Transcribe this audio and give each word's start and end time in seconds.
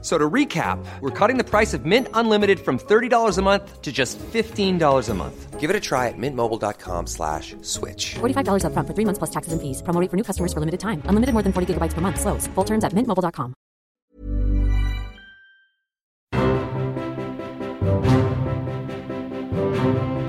F- 0.00 0.04
So 0.04 0.16
to 0.16 0.30
recap, 0.30 0.78
we're 1.00 1.10
cutting 1.10 1.38
the 1.38 1.44
price 1.44 1.74
of 1.74 1.84
Mint 1.84 2.06
Unlimited 2.14 2.60
from 2.60 2.78
$30 2.78 3.36
a 3.36 3.42
month 3.42 3.82
to 3.82 3.90
just 3.90 4.16
$15 4.32 5.08
a 5.08 5.14
month. 5.14 5.58
Give 5.58 5.70
it 5.70 5.74
a 5.74 5.80
try 5.80 6.06
at 6.06 6.14
mintmobile.com 6.16 7.06
slash 7.08 7.56
switch. 7.62 8.14
$45 8.20 8.62
upfront 8.62 8.86
for 8.86 8.94
three 8.94 9.04
months 9.04 9.18
plus 9.18 9.30
taxes 9.30 9.52
and 9.52 9.60
fees. 9.60 9.82
Promo 9.82 10.00
rate 10.00 10.08
for 10.10 10.16
new 10.16 10.22
customers 10.22 10.52
for 10.52 10.60
limited 10.60 10.78
time. 10.78 11.02
Unlimited 11.06 11.32
more 11.34 11.42
than 11.42 11.52
40 11.52 11.74
gigabytes 11.74 11.94
per 11.94 12.00
month. 12.00 12.20
Slows. 12.20 12.46
Full 12.54 12.64
terms 12.64 12.84
at 12.84 12.92
mintmobile.com. 12.92 13.54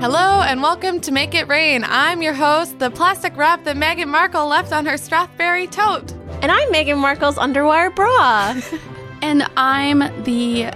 Hello 0.00 0.40
and 0.42 0.62
welcome 0.62 1.00
to 1.02 1.12
Make 1.12 1.34
It 1.34 1.46
Rain. 1.48 1.84
I'm 1.86 2.22
your 2.22 2.32
host, 2.32 2.78
the 2.78 2.90
plastic 2.90 3.36
wrap 3.36 3.64
that 3.64 3.76
Meghan 3.76 4.08
Markle 4.08 4.46
left 4.46 4.72
on 4.72 4.86
her 4.86 4.94
Strathberry 4.94 5.70
tote. 5.70 6.12
And 6.42 6.50
I'm 6.50 6.68
Meghan 6.72 6.98
Markle's 6.98 7.36
underwire 7.36 7.94
bra. 7.94 8.54
And 9.22 9.42
I'm 9.56 9.98
the 10.24 10.70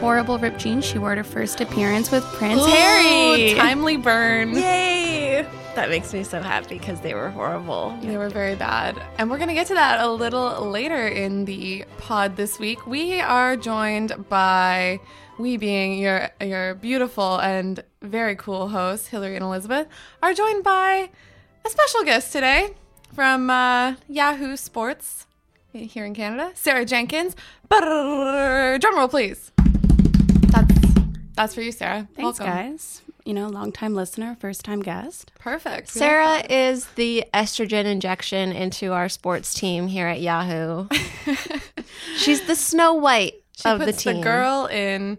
horrible 0.00 0.38
ripped 0.38 0.58
jeans 0.58 0.84
she 0.84 0.98
wore 0.98 1.12
at 1.12 1.18
her 1.18 1.24
first 1.24 1.60
appearance 1.60 2.10
with 2.10 2.24
Prince 2.24 2.62
Ooh, 2.62 2.66
Harry. 2.66 3.54
Timely 3.54 3.96
burn. 3.96 4.54
Yay! 4.54 5.46
That 5.74 5.90
makes 5.90 6.12
me 6.12 6.24
so 6.24 6.42
happy 6.42 6.78
because 6.78 7.00
they 7.00 7.14
were 7.14 7.30
horrible. 7.30 7.96
They 8.02 8.16
were 8.16 8.30
very 8.30 8.56
bad. 8.56 9.00
And 9.16 9.30
we're 9.30 9.36
going 9.36 9.48
to 9.48 9.54
get 9.54 9.68
to 9.68 9.74
that 9.74 10.00
a 10.00 10.10
little 10.10 10.68
later 10.68 11.06
in 11.06 11.44
the 11.44 11.84
pod 11.98 12.34
this 12.34 12.58
week. 12.58 12.84
We 12.86 13.20
are 13.20 13.56
joined 13.56 14.28
by, 14.28 14.98
we 15.38 15.56
being 15.56 16.00
your, 16.00 16.30
your 16.40 16.74
beautiful 16.74 17.38
and 17.38 17.84
very 18.02 18.34
cool 18.34 18.68
hosts, 18.68 19.06
Hillary 19.06 19.36
and 19.36 19.44
Elizabeth, 19.44 19.86
are 20.20 20.34
joined 20.34 20.64
by 20.64 21.10
a 21.64 21.70
special 21.70 22.02
guest 22.02 22.32
today 22.32 22.74
from 23.14 23.48
uh, 23.48 23.94
Yahoo 24.08 24.56
Sports 24.56 25.27
here 25.86 26.04
in 26.04 26.14
Canada, 26.14 26.50
Sarah 26.54 26.84
Jenkins. 26.84 27.34
Drum 27.70 28.96
roll, 28.96 29.08
please. 29.08 29.52
That's, 30.48 30.74
that's 31.34 31.54
for 31.54 31.60
you, 31.62 31.72
Sarah. 31.72 32.08
Thanks, 32.14 32.38
Welcome. 32.40 32.46
guys. 32.46 33.02
You 33.24 33.34
know, 33.34 33.48
long 33.48 33.72
time 33.72 33.94
listener, 33.94 34.36
first 34.40 34.64
time 34.64 34.80
guest. 34.80 35.32
Perfect. 35.38 35.94
We 35.94 35.98
Sarah 35.98 36.42
is 36.48 36.86
the 36.94 37.24
estrogen 37.34 37.84
injection 37.84 38.52
into 38.52 38.92
our 38.94 39.10
sports 39.10 39.52
team 39.52 39.86
here 39.86 40.06
at 40.06 40.20
Yahoo. 40.20 40.88
She's 42.16 42.46
the 42.46 42.56
Snow 42.56 42.94
White 42.94 43.34
She 43.60 43.68
of 43.68 43.80
the 43.80 43.92
team. 43.92 44.16
the 44.16 44.22
girl 44.22 44.66
in 44.66 45.18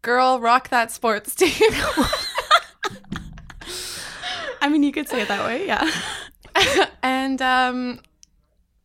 girl 0.00 0.40
rock 0.40 0.70
that 0.70 0.90
sports 0.90 1.34
team. 1.36 1.50
I 4.62 4.68
mean, 4.70 4.82
you 4.82 4.92
could 4.92 5.08
say 5.08 5.20
it 5.20 5.28
that 5.28 5.44
way, 5.44 5.66
yeah. 5.66 5.90
and 7.02 7.42
um, 7.42 8.00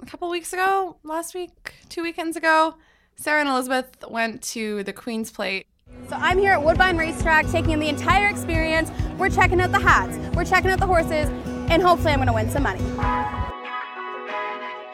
a 0.02 0.06
couple 0.06 0.30
weeks 0.30 0.54
ago, 0.54 0.98
last 1.04 1.36
week, 1.36 1.74
two 1.90 2.04
weekends 2.04 2.38
ago, 2.38 2.76
Sarah 3.16 3.42
and 3.42 3.50
Elizabeth 3.50 3.90
went 4.08 4.42
to 4.42 4.84
the 4.84 4.94
Queen's 4.94 5.30
Plate. 5.30 5.68
So 6.08 6.16
I'm 6.16 6.38
here 6.38 6.54
at 6.54 6.64
Woodbine 6.64 6.98
Racetrack 6.98 7.48
taking 7.48 7.72
in 7.72 7.80
the 7.80 7.90
entire 7.90 8.28
experience. 8.28 8.92
We're 9.18 9.30
checking 9.30 9.60
out 9.60 9.72
the 9.72 9.80
hats, 9.80 10.18
we're 10.36 10.46
checking 10.46 10.72
out 10.72 10.80
the 10.80 10.88
horses, 10.88 11.30
and 11.70 11.82
hopefully 11.82 12.14
I'm 12.14 12.20
gonna 12.20 12.34
win 12.34 12.50
some 12.50 12.64
money. 12.64 12.80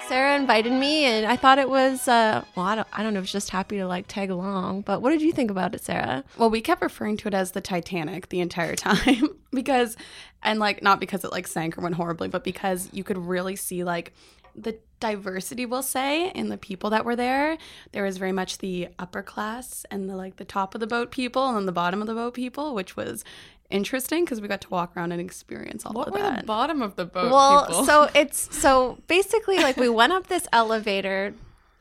Sarah 0.08 0.36
invited 0.36 0.72
me, 0.72 1.06
and 1.06 1.26
I 1.26 1.36
thought 1.36 1.58
it 1.58 1.70
was, 1.70 2.08
uh, 2.08 2.44
well, 2.56 2.66
I 2.66 2.76
don't, 2.76 2.88
I 2.94 3.04
don't 3.04 3.14
know 3.14 3.20
if 3.20 3.24
was 3.24 3.32
just 3.32 3.50
happy 3.50 3.78
to 3.78 3.88
like 3.88 4.06
tag 4.08 4.30
along, 4.30 4.82
but 4.82 5.02
what 5.02 5.12
did 5.12 5.22
you 5.22 5.32
think 5.32 5.52
about 5.52 5.74
it, 5.76 5.84
Sarah? 5.84 6.24
Well, 6.38 6.50
we 6.50 6.62
kept 6.62 6.82
referring 6.82 7.18
to 7.18 7.28
it 7.28 7.34
as 7.34 7.52
the 7.52 7.62
Titanic 7.62 8.30
the 8.30 8.40
entire 8.40 8.76
time 8.76 9.30
because, 9.52 9.98
and 10.42 10.60
like, 10.60 10.82
not 10.82 11.00
because 11.00 11.24
it 11.24 11.32
like 11.32 11.48
sank 11.48 11.78
or 11.78 11.82
went 11.82 11.96
horribly, 11.96 12.28
but 12.28 12.44
because 12.44 12.90
you 12.92 13.04
could 13.04 13.18
really 13.18 13.56
see 13.56 13.84
like 13.84 14.14
the 14.58 14.78
diversity, 15.00 15.66
we'll 15.66 15.82
say, 15.84 16.30
in 16.32 16.50
the 16.50 16.58
people 16.58 16.90
that 16.92 17.04
were 17.06 17.16
there. 17.16 17.58
There 17.92 18.04
was 18.04 18.18
very 18.18 18.32
much 18.32 18.60
the 18.60 18.88
upper 18.98 19.22
class 19.22 19.86
and 19.92 20.10
the 20.10 20.16
like 20.16 20.38
the 20.38 20.46
top 20.46 20.74
of 20.74 20.80
the 20.82 20.88
boat 20.88 21.12
people 21.12 21.48
and 21.48 21.58
then 21.58 21.66
the 21.66 21.72
bottom 21.72 22.02
of 22.02 22.08
the 22.08 22.14
boat 22.14 22.34
people, 22.34 22.74
which 22.74 22.96
was 22.96 23.24
interesting 23.70 24.24
because 24.24 24.40
we 24.40 24.48
got 24.48 24.62
to 24.62 24.70
walk 24.70 24.96
around 24.96 25.12
and 25.12 25.20
experience 25.20 25.86
all 25.86 25.94
What 25.94 26.08
of 26.10 26.14
were 26.14 26.20
that. 26.22 26.42
the 26.42 26.46
bottom 26.46 26.82
of 26.82 26.96
the 26.96 27.06
boat 27.06 27.32
well, 27.32 27.66
people? 27.66 27.84
so 27.86 28.10
it's 28.14 28.56
so 28.56 29.00
basically 29.08 29.58
like 29.58 29.76
we 29.76 29.90
went 29.90 30.14
up 30.14 30.28
this 30.28 30.48
elevator 30.54 31.34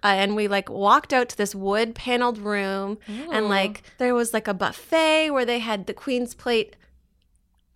uh, 0.03 0.07
and 0.09 0.34
we 0.34 0.49
like 0.49 0.71
walked 0.71 1.13
out 1.13 1.29
to 1.29 1.37
this 1.37 1.55
wood 1.55 1.95
paneled 1.95 2.39
room 2.39 2.97
and 3.31 3.49
like 3.51 3.83
there 3.99 4.15
was 4.15 4.33
like 4.33 4.49
a 4.49 4.55
buffet 4.55 5.31
where 5.31 5.45
they 5.45 5.59
had 5.59 5.87
the 5.87 5.93
queen's 5.95 6.34
plate 6.34 6.75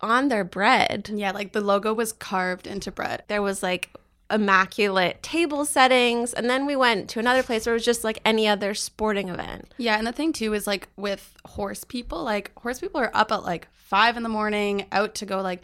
on 0.01 0.29
their 0.29 0.43
bread. 0.43 1.09
yeah, 1.13 1.31
like 1.31 1.51
the 1.53 1.61
logo 1.61 1.93
was 1.93 2.11
carved 2.13 2.65
into 2.65 2.91
bread. 2.91 3.23
There 3.27 3.41
was 3.41 3.61
like 3.61 3.91
immaculate 4.31 5.21
table 5.23 5.65
settings 5.65 6.33
and 6.33 6.49
then 6.49 6.65
we 6.65 6.75
went 6.75 7.09
to 7.09 7.19
another 7.19 7.41
place 7.41 7.65
where 7.65 7.73
it 7.73 7.77
was 7.77 7.85
just 7.85 8.03
like 8.03 8.19
any 8.23 8.47
other 8.47 8.73
sporting 8.73 9.29
event. 9.29 9.73
Yeah, 9.77 9.97
and 9.97 10.05
the 10.05 10.11
thing 10.11 10.33
too 10.33 10.53
is 10.53 10.67
like 10.67 10.87
with 10.95 11.35
horse 11.45 11.83
people, 11.83 12.23
like 12.23 12.51
horse 12.59 12.79
people 12.79 13.01
are 13.01 13.11
up 13.13 13.31
at 13.31 13.43
like 13.43 13.67
five 13.73 14.17
in 14.17 14.23
the 14.23 14.29
morning, 14.29 14.85
out 14.91 15.15
to 15.15 15.25
go 15.25 15.41
like 15.41 15.61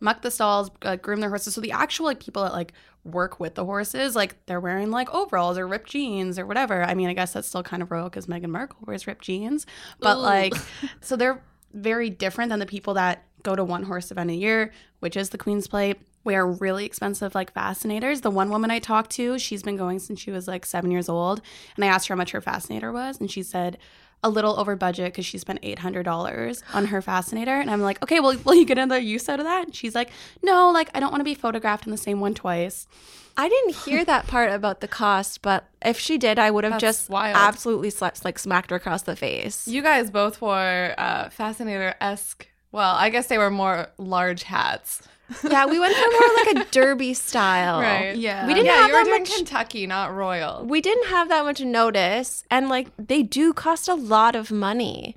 muck 0.00 0.22
the 0.22 0.30
stalls, 0.30 0.70
uh, 0.82 0.96
groom 0.96 1.20
their 1.20 1.28
horses. 1.28 1.54
So 1.54 1.60
the 1.60 1.72
actual 1.72 2.06
like 2.06 2.20
people 2.20 2.42
that 2.42 2.52
like 2.52 2.72
work 3.04 3.40
with 3.40 3.54
the 3.54 3.64
horses, 3.64 4.14
like 4.14 4.44
they're 4.46 4.60
wearing 4.60 4.90
like 4.90 5.12
overalls 5.14 5.58
or 5.58 5.66
ripped 5.66 5.90
jeans 5.90 6.38
or 6.38 6.46
whatever. 6.46 6.82
I 6.82 6.94
mean, 6.94 7.08
I 7.08 7.14
guess 7.14 7.32
that's 7.32 7.48
still 7.48 7.62
kind 7.62 7.82
of 7.82 7.90
royal 7.90 8.04
because 8.04 8.26
Meghan 8.26 8.50
Markle 8.50 8.78
wears 8.86 9.06
ripped 9.06 9.24
jeans, 9.24 9.66
but 10.00 10.18
like, 10.18 10.54
so 11.00 11.16
they're 11.16 11.42
very 11.72 12.10
different 12.10 12.50
than 12.50 12.58
the 12.58 12.66
people 12.66 12.94
that 12.94 13.24
go 13.42 13.54
to 13.54 13.64
one 13.64 13.84
horse 13.84 14.10
event 14.10 14.30
a 14.30 14.34
year, 14.34 14.72
which 15.00 15.16
is 15.16 15.30
the 15.30 15.38
Queen's 15.38 15.66
Plate. 15.66 15.98
Wear 16.28 16.46
really 16.46 16.84
expensive 16.84 17.34
like 17.34 17.54
fascinators. 17.54 18.20
The 18.20 18.30
one 18.30 18.50
woman 18.50 18.70
I 18.70 18.80
talked 18.80 19.10
to, 19.12 19.38
she's 19.38 19.62
been 19.62 19.78
going 19.78 19.98
since 19.98 20.20
she 20.20 20.30
was 20.30 20.46
like 20.46 20.66
seven 20.66 20.90
years 20.90 21.08
old, 21.08 21.40
and 21.74 21.82
I 21.86 21.88
asked 21.88 22.06
her 22.08 22.14
how 22.14 22.18
much 22.18 22.32
her 22.32 22.42
fascinator 22.42 22.92
was, 22.92 23.18
and 23.18 23.30
she 23.30 23.42
said 23.42 23.78
a 24.22 24.28
little 24.28 24.60
over 24.60 24.76
budget 24.76 25.06
because 25.12 25.24
she 25.24 25.38
spent 25.38 25.60
eight 25.62 25.78
hundred 25.78 26.02
dollars 26.02 26.62
on 26.74 26.86
her 26.88 27.00
fascinator. 27.00 27.54
And 27.58 27.70
I'm 27.70 27.80
like, 27.80 28.02
okay, 28.02 28.20
well, 28.20 28.36
will 28.44 28.54
you 28.54 28.66
get 28.66 28.76
another 28.76 28.98
use 29.00 29.26
out 29.28 29.40
of 29.40 29.46
that? 29.46 29.64
And 29.64 29.74
she's 29.74 29.94
like, 29.94 30.10
no, 30.42 30.70
like 30.70 30.90
I 30.92 31.00
don't 31.00 31.10
want 31.10 31.20
to 31.20 31.24
be 31.24 31.34
photographed 31.34 31.86
in 31.86 31.92
the 31.92 31.96
same 31.96 32.20
one 32.20 32.34
twice. 32.34 32.86
I 33.38 33.48
didn't 33.48 33.76
hear 33.76 34.04
that 34.04 34.26
part 34.26 34.50
about 34.52 34.80
the 34.80 34.88
cost, 34.88 35.40
but 35.40 35.64
if 35.82 35.98
she 35.98 36.18
did, 36.18 36.38
I 36.38 36.50
would 36.50 36.64
have 36.64 36.74
That's 36.74 36.80
just 36.82 37.08
wild. 37.08 37.36
absolutely 37.38 37.88
slapped, 37.88 38.22
like 38.24 38.38
smacked 38.38 38.68
her 38.70 38.76
across 38.76 39.02
the 39.02 39.16
face. 39.16 39.66
you 39.66 39.80
guys 39.80 40.10
both 40.10 40.42
wore 40.42 40.94
uh, 40.98 41.30
Fascinator 41.30 41.94
esque. 42.02 42.48
Well, 42.72 42.94
I 42.94 43.10
guess 43.10 43.26
they 43.26 43.38
were 43.38 43.50
more 43.50 43.88
large 43.98 44.42
hats. 44.44 45.02
Yeah, 45.44 45.66
we 45.66 45.78
went 45.78 45.94
for 45.94 46.10
more 46.10 46.36
like 46.36 46.66
a 46.66 46.70
derby 46.70 47.12
style. 47.12 47.82
Right. 47.82 48.16
Yeah. 48.16 48.46
We 48.46 48.54
didn't 48.54 48.64
yeah, 48.64 48.76
have 48.76 48.88
you 48.88 48.94
were 48.94 49.00
that 49.00 49.04
doing 49.04 49.22
much. 49.24 49.36
Kentucky, 49.36 49.86
not 49.86 50.14
Royal. 50.14 50.64
we 50.64 50.80
didn't 50.80 51.08
have 51.08 51.28
that 51.28 51.44
much 51.44 51.60
notice, 51.60 52.44
and 52.50 52.70
like 52.70 52.88
they 52.96 53.22
do 53.22 53.52
cost 53.52 53.88
a 53.88 53.94
lot 53.94 54.34
of 54.34 54.50
money. 54.50 55.16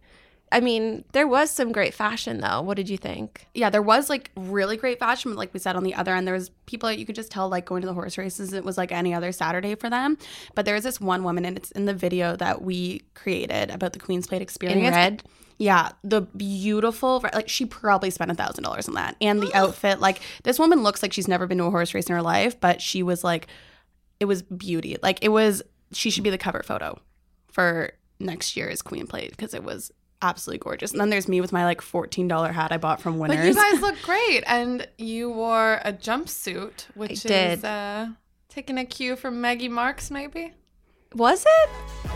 I 0.51 0.59
mean, 0.59 1.05
there 1.13 1.27
was 1.29 1.49
some 1.49 1.71
great 1.71 1.93
fashion 1.93 2.41
though. 2.41 2.61
What 2.61 2.75
did 2.75 2.89
you 2.89 2.97
think? 2.97 3.47
yeah, 3.53 3.69
there 3.69 3.81
was 3.81 4.09
like 4.09 4.31
really 4.35 4.75
great 4.75 4.99
fashion, 4.99 5.31
but 5.31 5.37
like 5.37 5.53
we 5.53 5.61
said 5.61 5.77
on 5.77 5.83
the 5.83 5.95
other 5.95 6.13
end, 6.13 6.27
there 6.27 6.33
was 6.33 6.49
people 6.65 6.89
that 6.89 6.99
you 6.99 7.05
could 7.05 7.15
just 7.15 7.31
tell 7.31 7.47
like 7.47 7.63
going 7.65 7.79
to 7.81 7.87
the 7.87 7.93
horse 7.93 8.17
races. 8.17 8.51
It 8.51 8.65
was 8.65 8.77
like 8.77 8.91
any 8.91 9.13
other 9.13 9.31
Saturday 9.31 9.75
for 9.75 9.89
them. 9.89 10.17
But 10.55 10.65
there 10.65 10.75
was 10.75 10.83
this 10.83 10.99
one 10.99 11.23
woman, 11.23 11.45
and 11.45 11.55
it's 11.55 11.71
in 11.71 11.85
the 11.85 11.93
video 11.93 12.35
that 12.35 12.61
we 12.61 13.03
created 13.13 13.71
about 13.71 13.93
the 13.93 13.99
Queen's 13.99 14.27
Plate 14.27 14.41
experience. 14.41 14.87
In 14.87 14.93
red. 14.93 15.23
Yeah, 15.61 15.91
the 16.03 16.21
beautiful, 16.21 17.23
like 17.35 17.47
she 17.47 17.67
probably 17.67 18.09
spent 18.09 18.31
a 18.31 18.33
thousand 18.33 18.63
dollars 18.63 18.87
on 18.87 18.95
that, 18.95 19.15
and 19.21 19.39
the 19.39 19.53
outfit. 19.53 19.99
Like 19.99 20.19
this 20.41 20.57
woman 20.57 20.81
looks 20.81 21.03
like 21.03 21.13
she's 21.13 21.27
never 21.27 21.45
been 21.45 21.59
to 21.59 21.65
a 21.65 21.69
horse 21.69 21.93
race 21.93 22.07
in 22.07 22.15
her 22.15 22.21
life, 22.23 22.59
but 22.59 22.81
she 22.81 23.03
was 23.03 23.23
like, 23.23 23.45
it 24.19 24.25
was 24.25 24.41
beauty. 24.41 24.97
Like 25.03 25.23
it 25.23 25.29
was, 25.29 25.61
she 25.91 26.09
should 26.09 26.23
be 26.23 26.31
the 26.31 26.39
cover 26.39 26.63
photo 26.63 26.99
for 27.51 27.91
next 28.19 28.57
year's 28.57 28.81
Queen 28.81 29.05
Plate 29.05 29.29
because 29.29 29.53
it 29.53 29.63
was 29.63 29.91
absolutely 30.23 30.57
gorgeous. 30.57 30.93
And 30.93 30.99
then 30.99 31.11
there's 31.11 31.27
me 31.27 31.41
with 31.41 31.51
my 31.51 31.63
like 31.63 31.81
fourteen 31.81 32.27
dollar 32.27 32.51
hat 32.51 32.71
I 32.71 32.77
bought 32.77 32.99
from 32.99 33.19
Winners. 33.19 33.37
But 33.37 33.45
you 33.45 33.71
guys 33.71 33.81
look 33.83 34.01
great, 34.01 34.43
and 34.47 34.87
you 34.97 35.29
wore 35.29 35.79
a 35.85 35.93
jumpsuit, 35.93 36.87
which 36.95 37.21
did. 37.21 37.59
is 37.59 37.63
uh, 37.63 38.07
taking 38.49 38.79
a 38.79 38.85
cue 38.85 39.15
from 39.15 39.39
Maggie 39.39 39.69
Marks, 39.69 40.09
maybe. 40.09 40.53
Was 41.13 41.45
it? 41.45 41.69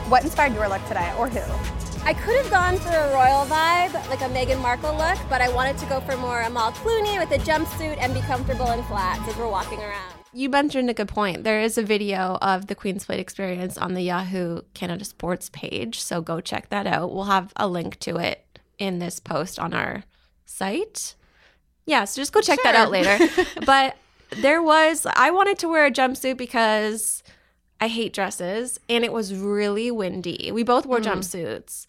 What 0.09 0.23
inspired 0.23 0.55
your 0.55 0.67
look 0.67 0.83
today, 0.87 1.13
or 1.19 1.29
who? 1.29 1.74
I 2.05 2.13
could 2.13 2.35
have 2.35 2.51
gone 2.51 2.77
for 2.77 2.89
a 2.89 3.13
royal 3.15 3.47
vibe, 3.47 3.93
like 4.09 4.21
a 4.21 4.25
Meghan 4.25 4.61
Markle 4.61 4.95
look, 4.95 5.17
but 5.27 5.41
I 5.41 5.49
wanted 5.49 5.75
to 5.79 5.87
go 5.87 5.99
for 6.01 6.15
more 6.17 6.41
Amal 6.41 6.71
Clooney 6.73 7.17
with 7.17 7.31
a 7.31 7.43
jumpsuit 7.43 7.97
and 7.99 8.13
be 8.13 8.19
comfortable 8.21 8.69
in 8.69 8.83
flats 8.83 9.27
as 9.27 9.35
we're 9.37 9.49
walking 9.49 9.79
around. 9.79 10.13
You 10.31 10.49
mentioned 10.49 10.87
a 10.91 10.93
good 10.93 11.07
point. 11.07 11.43
There 11.43 11.59
is 11.59 11.79
a 11.79 11.81
video 11.81 12.37
of 12.43 12.67
the 12.67 12.75
Queen's 12.75 13.05
Plate 13.05 13.19
experience 13.19 13.75
on 13.75 13.95
the 13.95 14.03
Yahoo 14.03 14.61
Canada 14.75 15.03
Sports 15.03 15.49
page, 15.51 15.99
so 15.99 16.21
go 16.21 16.41
check 16.41 16.69
that 16.69 16.85
out. 16.85 17.11
We'll 17.11 17.23
have 17.23 17.51
a 17.55 17.67
link 17.67 17.97
to 18.01 18.17
it 18.17 18.59
in 18.77 18.99
this 18.99 19.19
post 19.19 19.57
on 19.57 19.73
our 19.73 20.03
site. 20.45 21.15
Yeah, 21.87 22.05
so 22.05 22.21
just 22.21 22.33
go 22.33 22.41
check 22.41 22.59
that 22.61 22.75
out 22.75 22.91
later. 22.91 23.17
but 23.65 23.97
there 24.29 24.61
was, 24.61 25.07
I 25.15 25.31
wanted 25.31 25.57
to 25.57 25.67
wear 25.67 25.87
a 25.87 25.91
jumpsuit 25.91 26.37
because 26.37 27.23
I 27.25 27.31
I 27.85 27.87
hate 27.87 28.13
dresses, 28.13 28.79
and 28.89 29.03
it 29.03 29.11
was 29.11 29.35
really 29.35 29.91
windy. 29.91 30.49
We 30.51 30.63
both 30.63 30.85
wore 30.85 30.99
mm. 30.99 31.03
jumpsuits. 31.03 31.85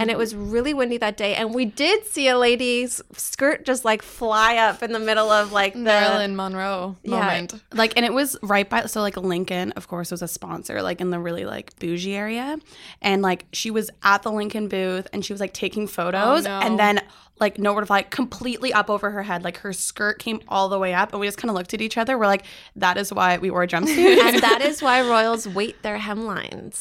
And 0.00 0.10
it 0.10 0.18
was 0.18 0.34
really 0.34 0.74
windy 0.74 0.96
that 0.98 1.16
day, 1.16 1.34
and 1.36 1.54
we 1.54 1.64
did 1.66 2.06
see 2.06 2.26
a 2.28 2.36
lady's 2.38 3.00
skirt 3.16 3.64
just 3.64 3.84
like 3.84 4.02
fly 4.02 4.56
up 4.56 4.82
in 4.82 4.92
the 4.92 4.98
middle 4.98 5.30
of 5.30 5.52
like 5.52 5.74
the 5.74 5.80
Marilyn 5.80 6.34
Monroe 6.34 6.96
Yeah. 7.02 7.20
moment. 7.20 7.54
like 7.74 7.92
and 7.96 8.04
it 8.04 8.12
was 8.12 8.36
right 8.42 8.68
by 8.68 8.86
so 8.86 9.00
like 9.02 9.16
lincoln 9.16 9.72
of 9.72 9.88
course 9.88 10.10
was 10.10 10.22
a 10.22 10.28
sponsor 10.28 10.82
like 10.82 11.00
in 11.00 11.10
the 11.10 11.18
really 11.18 11.44
like 11.44 11.78
bougie 11.78 12.14
area 12.16 12.58
and 13.02 13.22
like 13.22 13.46
she 13.52 13.70
was 13.70 13.90
at 14.02 14.22
the 14.22 14.32
lincoln 14.32 14.68
booth 14.68 15.06
and 15.12 15.24
she 15.24 15.32
was 15.32 15.40
like 15.40 15.52
taking 15.52 15.86
photos 15.86 16.44
no. 16.44 16.60
and 16.60 16.78
then 16.78 17.00
like 17.38 17.58
nowhere 17.58 17.80
to 17.82 17.86
fly 17.86 18.02
completely 18.02 18.72
up 18.72 18.88
over 18.90 19.10
her 19.10 19.22
head 19.22 19.44
like 19.44 19.58
her 19.58 19.72
skirt 19.72 20.18
came 20.18 20.40
all 20.48 20.68
the 20.68 20.78
way 20.78 20.92
up 20.94 21.12
and 21.12 21.20
we 21.20 21.26
just 21.26 21.38
kind 21.38 21.50
of 21.50 21.56
looked 21.56 21.74
at 21.74 21.80
each 21.80 21.96
other 21.98 22.18
we're 22.18 22.26
like 22.26 22.44
that 22.76 22.96
is 22.96 23.12
why 23.12 23.36
we 23.38 23.50
wore 23.50 23.66
jumpsuits, 23.66 24.18
and 24.22 24.42
that 24.42 24.60
is 24.62 24.82
why 24.82 25.00
royals 25.02 25.46
weight 25.48 25.82
their 25.82 25.98
hemlines. 25.98 26.80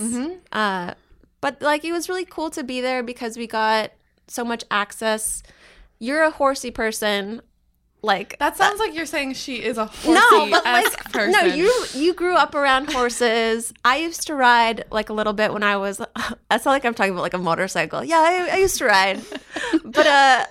Uh, 0.52 0.94
but 1.42 1.62
like 1.62 1.84
it 1.86 1.92
was 1.92 2.10
really 2.10 2.26
cool 2.26 2.50
to 2.52 2.64
be 2.64 2.82
there 2.82 3.04
because 3.04 3.38
we 3.38 3.48
got 3.48 3.92
so 4.28 4.44
much 4.44 4.64
access. 4.70 5.44
You're 6.00 6.24
a 6.24 6.32
horsey 6.32 6.72
person, 6.72 7.42
like 8.02 8.38
That 8.40 8.56
sounds 8.56 8.80
like 8.80 8.96
you're 8.96 9.06
saying 9.06 9.34
she 9.34 9.56
is 9.62 9.78
a 9.78 9.86
horsey 9.86 10.14
person. 10.14 10.14
no, 10.14 10.50
but 10.50 10.64
like 10.64 11.12
person. 11.12 11.32
no, 11.32 11.42
you 11.42 11.86
you 11.94 12.14
grew 12.14 12.36
up 12.36 12.56
around 12.56 12.92
horses. 12.92 13.74
I 13.84 13.98
used 13.98 14.28
to 14.28 14.36
ride 14.36 14.86
like 14.92 15.10
a 15.10 15.14
little 15.14 15.34
bit 15.34 15.52
when 15.52 15.64
I 15.64 15.76
was. 15.78 16.00
I 16.16 16.58
sound 16.58 16.66
like 16.76 16.86
I'm 16.86 16.94
talking 16.94 17.12
about 17.12 17.24
like 17.24 17.34
a 17.34 17.38
motorcycle. 17.40 18.04
Yeah, 18.04 18.20
I, 18.20 18.50
I 18.54 18.58
used 18.58 18.78
to 18.78 18.86
ride, 18.86 19.22
but 19.84 20.08
uh, 20.08 20.46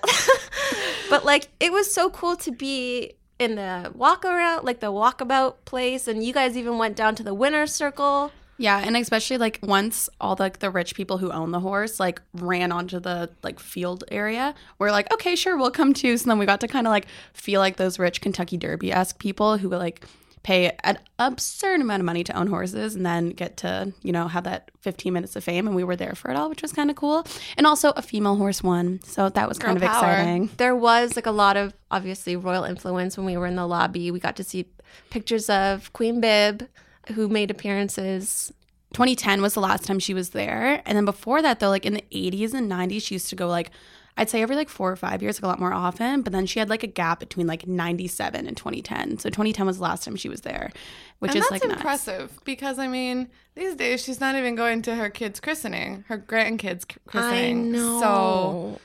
but 1.09 1.25
like 1.25 1.47
it 1.59 1.71
was 1.71 1.91
so 1.91 2.09
cool 2.11 2.35
to 2.37 2.51
be 2.51 3.13
in 3.39 3.55
the 3.55 3.91
walk 3.95 4.25
around, 4.25 4.65
like 4.65 4.79
the 4.79 4.91
walkabout 4.91 5.55
place, 5.65 6.07
and 6.07 6.23
you 6.23 6.33
guys 6.33 6.55
even 6.57 6.77
went 6.77 6.95
down 6.95 7.15
to 7.15 7.23
the 7.23 7.33
winner's 7.33 7.73
circle. 7.73 8.31
Yeah, 8.59 8.81
and 8.83 8.95
especially 8.97 9.37
like 9.37 9.59
once 9.63 10.09
all 10.19 10.35
the 10.35 10.51
the 10.59 10.69
rich 10.69 10.93
people 10.93 11.17
who 11.17 11.31
own 11.31 11.51
the 11.51 11.61
horse 11.61 11.99
like 11.99 12.21
ran 12.33 12.71
onto 12.71 12.99
the 12.99 13.29
like 13.41 13.59
field 13.59 14.03
area, 14.11 14.53
we're 14.77 14.91
like, 14.91 15.11
okay, 15.13 15.35
sure, 15.35 15.57
we'll 15.57 15.71
come 15.71 15.93
too. 15.93 16.17
So 16.17 16.29
then 16.29 16.37
we 16.37 16.45
got 16.45 16.59
to 16.61 16.67
kind 16.67 16.85
of 16.85 16.91
like 16.91 17.07
feel 17.33 17.61
like 17.61 17.77
those 17.77 17.97
rich 17.97 18.21
Kentucky 18.21 18.57
Derby 18.57 18.91
esque 18.91 19.17
people 19.17 19.57
who 19.57 19.69
like 19.69 20.05
pay 20.43 20.71
an 20.83 20.97
absurd 21.17 21.81
amount 21.81 21.99
of 22.01 22.05
money 22.05 22.23
to 22.23 22.33
own 22.33 22.47
horses 22.47 22.95
and 22.95 23.05
then 23.05 23.29
get 23.29 23.57
to 23.57 23.91
you 24.03 24.11
know 24.11 24.29
have 24.29 24.45
that 24.45 24.71
15 24.79 25.11
minutes 25.11 25.35
of 25.35 25.43
fame 25.43 25.67
and 25.67 25.75
we 25.75 25.83
were 25.83 25.97
there 25.97 26.15
for 26.15 26.31
it 26.31 26.37
all 26.37 26.47
which 26.47 26.61
was 26.61 26.71
kind 26.71 26.89
of 26.89 26.95
cool 26.95 27.27
and 27.57 27.67
also 27.67 27.91
a 27.97 28.01
female 28.01 28.37
horse 28.37 28.63
won 28.63 29.01
so 29.03 29.27
that 29.27 29.49
was 29.49 29.59
kind 29.59 29.75
of 29.75 29.83
power. 29.83 30.11
exciting 30.11 30.49
there 30.55 30.73
was 30.73 31.17
like 31.17 31.25
a 31.25 31.31
lot 31.31 31.57
of 31.57 31.73
obviously 31.91 32.35
royal 32.35 32.63
influence 32.63 33.17
when 33.17 33.25
we 33.25 33.37
were 33.37 33.47
in 33.47 33.55
the 33.55 33.67
lobby. 33.67 34.11
We 34.11 34.19
got 34.19 34.35
to 34.37 34.43
see 34.43 34.65
pictures 35.09 35.49
of 35.49 35.91
Queen 35.93 36.21
Bib, 36.21 36.67
who 37.13 37.27
made 37.27 37.49
appearances. 37.51 38.51
2010 38.93 39.41
was 39.41 39.53
the 39.53 39.59
last 39.59 39.83
time 39.85 39.99
she 39.99 40.13
was 40.13 40.31
there. 40.31 40.81
And 40.85 40.97
then 40.97 41.05
before 41.05 41.41
that, 41.41 41.59
though, 41.59 41.69
like 41.69 41.85
in 41.85 41.93
the 41.93 42.03
80s 42.11 42.53
and 42.53 42.71
90s, 42.71 43.03
she 43.03 43.15
used 43.15 43.29
to 43.29 43.35
go 43.35 43.47
like, 43.47 43.69
I'd 44.17 44.29
say 44.29 44.41
every 44.41 44.55
like 44.55 44.67
four 44.67 44.91
or 44.91 44.95
five 44.97 45.21
years, 45.21 45.37
like 45.37 45.43
a 45.43 45.47
lot 45.47 45.59
more 45.59 45.71
often. 45.73 46.23
But 46.23 46.33
then 46.33 46.45
she 46.45 46.59
had 46.59 46.69
like 46.69 46.83
a 46.83 46.87
gap 46.87 47.19
between 47.19 47.47
like 47.47 47.67
97 47.67 48.47
and 48.47 48.57
2010. 48.57 49.19
So 49.19 49.29
2010 49.29 49.65
was 49.65 49.77
the 49.77 49.83
last 49.83 50.03
time 50.03 50.15
she 50.17 50.27
was 50.27 50.41
there, 50.41 50.71
which 51.19 51.31
and 51.31 51.37
is 51.37 51.47
that's 51.47 51.51
like 51.51 51.63
nuts. 51.69 51.79
impressive 51.79 52.39
because 52.43 52.79
I 52.79 52.87
mean, 52.87 53.29
these 53.55 53.75
days 53.75 54.03
she's 54.03 54.19
not 54.19 54.35
even 54.35 54.55
going 54.55 54.81
to 54.81 54.95
her 54.95 55.09
kids' 55.09 55.39
christening, 55.39 56.03
her 56.07 56.17
grandkids' 56.17 56.91
c- 56.91 56.97
christening. 57.05 57.75
So, 57.75 58.79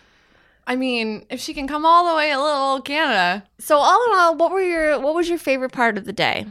I 0.66 0.76
mean, 0.76 1.24
if 1.30 1.40
she 1.40 1.52
can 1.52 1.66
come 1.66 1.84
all 1.84 2.08
the 2.08 2.14
way 2.16 2.30
to 2.30 2.40
little 2.40 2.80
Canada, 2.82 3.44
So 3.58 3.78
all 3.78 4.04
in 4.12 4.16
all, 4.16 4.36
what 4.36 4.52
were 4.52 4.60
your 4.60 5.00
what 5.00 5.14
was 5.14 5.28
your 5.28 5.38
favorite 5.38 5.72
part 5.72 5.98
of 5.98 6.04
the 6.04 6.12
day? 6.12 6.46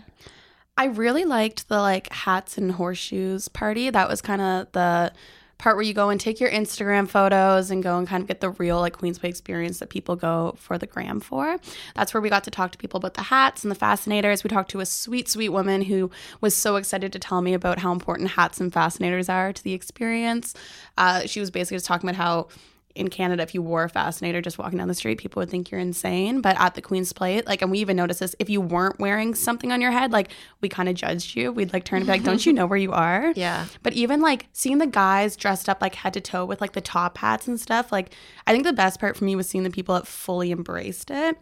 I 0.77 0.85
really 0.85 1.23
liked 1.23 1.67
the 1.69 1.79
like 1.79 2.11
hats 2.11 2.57
and 2.57 2.71
horseshoes 2.71 3.47
party. 3.47 3.89
That 3.89 4.09
was 4.09 4.21
kind 4.21 4.41
of 4.41 4.71
the 4.71 5.13
part 5.59 5.77
where 5.77 5.83
you 5.83 5.93
go 5.93 6.09
and 6.09 6.19
take 6.19 6.41
your 6.41 6.49
Instagram 6.49 7.07
photos 7.07 7.71
and 7.71 7.81
go 7.81 7.97
and 7.97 8.07
kind 8.07 8.21
of 8.21 8.27
get 8.27 8.41
the 8.41 8.49
real 8.49 8.81
like 8.81 8.97
Queensway 8.97 9.25
experience 9.25 9.79
that 9.79 9.89
people 9.89 10.15
go 10.15 10.55
for 10.57 10.77
the 10.77 10.87
gram 10.87 11.19
for. 11.19 11.57
That's 11.95 12.13
where 12.13 12.19
we 12.19 12.29
got 12.29 12.43
to 12.45 12.51
talk 12.51 12.71
to 12.71 12.77
people 12.77 12.97
about 12.97 13.13
the 13.13 13.21
hats 13.21 13.63
and 13.63 13.71
the 13.71 13.75
fascinators. 13.75 14.43
We 14.43 14.49
talked 14.49 14.71
to 14.71 14.81
a 14.81 14.85
sweet, 14.85 15.29
sweet 15.29 15.49
woman 15.49 15.83
who 15.83 16.11
was 16.41 16.55
so 16.55 16.75
excited 16.75 17.13
to 17.13 17.19
tell 17.19 17.41
me 17.41 17.53
about 17.53 17.79
how 17.79 17.91
important 17.91 18.31
hats 18.31 18.59
and 18.59 18.73
fascinators 18.73 19.29
are 19.29 19.53
to 19.53 19.63
the 19.63 19.73
experience. 19.73 20.53
Uh, 20.97 21.21
she 21.27 21.39
was 21.39 21.51
basically 21.51 21.77
just 21.77 21.85
talking 21.85 22.09
about 22.09 22.17
how 22.21 22.47
in 22.95 23.09
Canada, 23.09 23.41
if 23.41 23.53
you 23.55 23.61
wore 23.61 23.83
a 23.83 23.89
fascinator 23.89 24.41
just 24.41 24.57
walking 24.57 24.77
down 24.77 24.87
the 24.87 24.93
street, 24.93 25.17
people 25.17 25.39
would 25.39 25.49
think 25.49 25.71
you're 25.71 25.79
insane. 25.79 26.41
But 26.41 26.59
at 26.59 26.75
the 26.75 26.81
Queen's 26.81 27.11
Plate, 27.11 27.47
like, 27.47 27.61
and 27.61 27.71
we 27.71 27.79
even 27.79 27.97
noticed 27.97 28.19
this, 28.19 28.35
if 28.39 28.49
you 28.49 28.61
weren't 28.61 28.99
wearing 28.99 29.33
something 29.33 29.71
on 29.71 29.81
your 29.81 29.91
head, 29.91 30.11
like, 30.11 30.31
we 30.61 30.69
kind 30.69 30.87
of 30.87 30.95
judged 30.95 31.35
you. 31.35 31.51
We'd 31.51 31.73
like 31.73 31.85
turn 31.85 31.97
and 31.97 32.05
be 32.05 32.11
like, 32.11 32.23
don't 32.23 32.37
mm-hmm. 32.37 32.49
you 32.49 32.53
know 32.53 32.65
where 32.65 32.77
you 32.77 32.91
are? 32.91 33.33
Yeah. 33.35 33.65
But 33.81 33.93
even 33.93 34.21
like 34.21 34.47
seeing 34.53 34.77
the 34.77 34.87
guys 34.87 35.35
dressed 35.35 35.69
up 35.69 35.81
like 35.81 35.95
head 35.95 36.13
to 36.13 36.21
toe 36.21 36.45
with 36.45 36.61
like 36.61 36.73
the 36.73 36.81
top 36.81 37.17
hats 37.17 37.47
and 37.47 37.59
stuff, 37.59 37.91
like, 37.91 38.13
I 38.45 38.51
think 38.51 38.63
the 38.63 38.73
best 38.73 38.99
part 38.99 39.17
for 39.17 39.25
me 39.25 39.35
was 39.35 39.49
seeing 39.49 39.63
the 39.63 39.71
people 39.71 39.95
that 39.95 40.07
fully 40.07 40.51
embraced 40.51 41.09
it. 41.09 41.37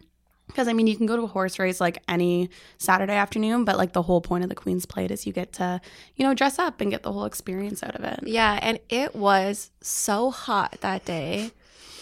Because 0.52 0.68
I 0.68 0.74
mean, 0.74 0.86
you 0.86 0.96
can 0.96 1.06
go 1.06 1.16
to 1.16 1.22
a 1.22 1.26
horse 1.26 1.58
race 1.58 1.80
like 1.80 2.02
any 2.08 2.50
Saturday 2.78 3.14
afternoon, 3.14 3.64
but 3.64 3.76
like 3.78 3.92
the 3.92 4.02
whole 4.02 4.20
point 4.20 4.44
of 4.44 4.50
the 4.50 4.54
Queen's 4.54 4.84
Plate 4.86 5.10
is 5.10 5.26
you 5.26 5.32
get 5.32 5.52
to, 5.54 5.80
you 6.16 6.26
know, 6.26 6.34
dress 6.34 6.58
up 6.58 6.80
and 6.80 6.90
get 6.90 7.02
the 7.02 7.12
whole 7.12 7.24
experience 7.24 7.82
out 7.82 7.94
of 7.94 8.04
it. 8.04 8.20
Yeah, 8.24 8.58
and 8.60 8.78
it 8.88 9.14
was 9.16 9.70
so 9.80 10.30
hot 10.30 10.76
that 10.80 11.04
day. 11.04 11.50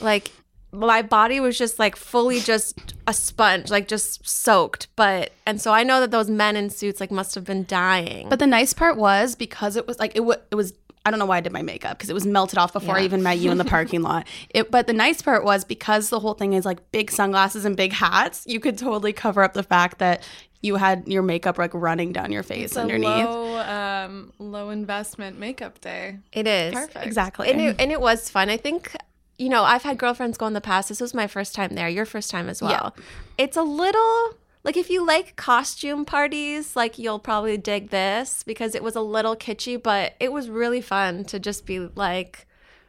Like 0.01 0.33
my 0.73 1.03
body 1.03 1.41
was 1.41 1.59
just 1.59 1.79
like 1.79 1.97
fully 1.97 2.41
just 2.41 2.95
a 3.07 3.13
sponge, 3.13 3.71
like 3.71 3.89
just 3.89 4.29
soaked. 4.29 4.89
But 4.97 5.33
and 5.47 5.61
so 5.61 5.73
I 5.73 5.83
know 5.83 6.01
that 6.01 6.11
those 6.11 6.31
men 6.31 6.57
in 6.57 6.71
suits 6.71 7.01
like 7.01 7.11
must 7.11 7.35
have 7.35 7.45
been 7.45 7.65
dying. 7.65 8.29
But 8.29 8.39
the 8.39 8.47
nice 8.47 8.73
part 8.73 8.97
was 8.97 9.35
because 9.35 9.77
it 9.77 9.87
was 9.87 9.99
like 9.99 10.13
it, 10.13 10.21
w- 10.21 10.41
it 10.51 10.55
was. 10.55 10.73
I 11.05 11.11
don't 11.11 11.19
know 11.19 11.27
why 11.27 11.39
I 11.39 11.41
did 11.41 11.53
my 11.53 11.63
makeup 11.63 11.97
because 11.97 12.11
it 12.11 12.15
was 12.15 12.27
melted 12.27 12.59
off 12.59 12.73
before 12.73 12.99
I 12.99 13.05
even 13.05 13.23
met 13.23 13.39
you 13.39 13.51
in 13.51 13.59
the 13.59 13.65
parking 13.77 14.03
lot. 14.03 14.27
It, 14.51 14.71
but 14.71 14.87
the 14.87 14.93
nice 14.93 15.23
part 15.23 15.45
was 15.45 15.65
because 15.65 16.11
the 16.11 16.21
whole 16.21 16.35
thing 16.35 16.53
is 16.53 16.65
like 16.67 16.93
big 16.93 17.11
sunglasses 17.11 17.65
and 17.65 17.77
big 17.77 17.93
hats, 17.93 18.45
you 18.47 18.61
could 18.61 18.77
totally 18.77 19.13
cover 19.13 19.43
up 19.43 19.55
the 19.55 19.63
fact 19.63 19.99
that 19.99 20.23
you 20.61 20.77
had 20.77 21.09
your 21.09 21.23
makeup 21.23 21.57
like 21.57 21.73
running 21.73 22.13
down 22.13 22.31
your 22.31 22.43
face 22.43 22.73
it's 22.73 22.77
a 22.77 22.81
underneath. 22.83 23.07
low, 23.07 23.59
um, 23.61 24.33
low 24.39 24.69
investment 24.69 25.39
makeup 25.39 25.81
day. 25.81 26.19
it 26.33 26.47
is 26.47 26.75
Perfect. 26.75 27.07
Exactly. 27.07 27.51
and 27.51 27.61
it, 27.61 27.77
and 27.79 27.91
it 27.91 28.01
was 28.01 28.29
fun. 28.29 28.51
I 28.51 28.59
think 28.59 28.95
you 29.39 29.49
know 29.49 29.63
I've 29.63 29.85
had 29.85 29.97
girlfriends 29.97 30.37
go 30.37 30.47
in 30.47 30.53
the 30.53 30.61
past. 30.61 30.91
This 30.91 31.01
was 31.01 31.15
my 31.15 31.27
first 31.27 31.55
time 31.55 31.75
there. 31.77 31.89
Your 31.89 32.05
first 32.05 32.31
time 32.31 32.49
as 32.51 32.61
well. 32.61 32.95
It's 33.39 33.57
a 33.57 33.63
little 33.63 34.35
like 34.63 34.77
if 34.77 34.91
you 34.91 35.05
like 35.05 35.37
costume 35.37 36.05
parties, 36.05 36.77
like 36.77 36.99
you'll 36.99 37.19
probably 37.19 37.57
dig 37.57 37.91
this 37.91 38.43
because 38.43 38.75
it 38.75 38.83
was 38.83 38.95
a 38.95 39.01
little 39.01 39.35
kitschy, 39.35 39.83
but 39.83 40.15
it 40.21 40.33
was 40.33 40.51
really 40.51 40.81
fun 40.81 41.25
to 41.25 41.39
just 41.39 41.67
be 41.67 41.81
like. 41.81 42.47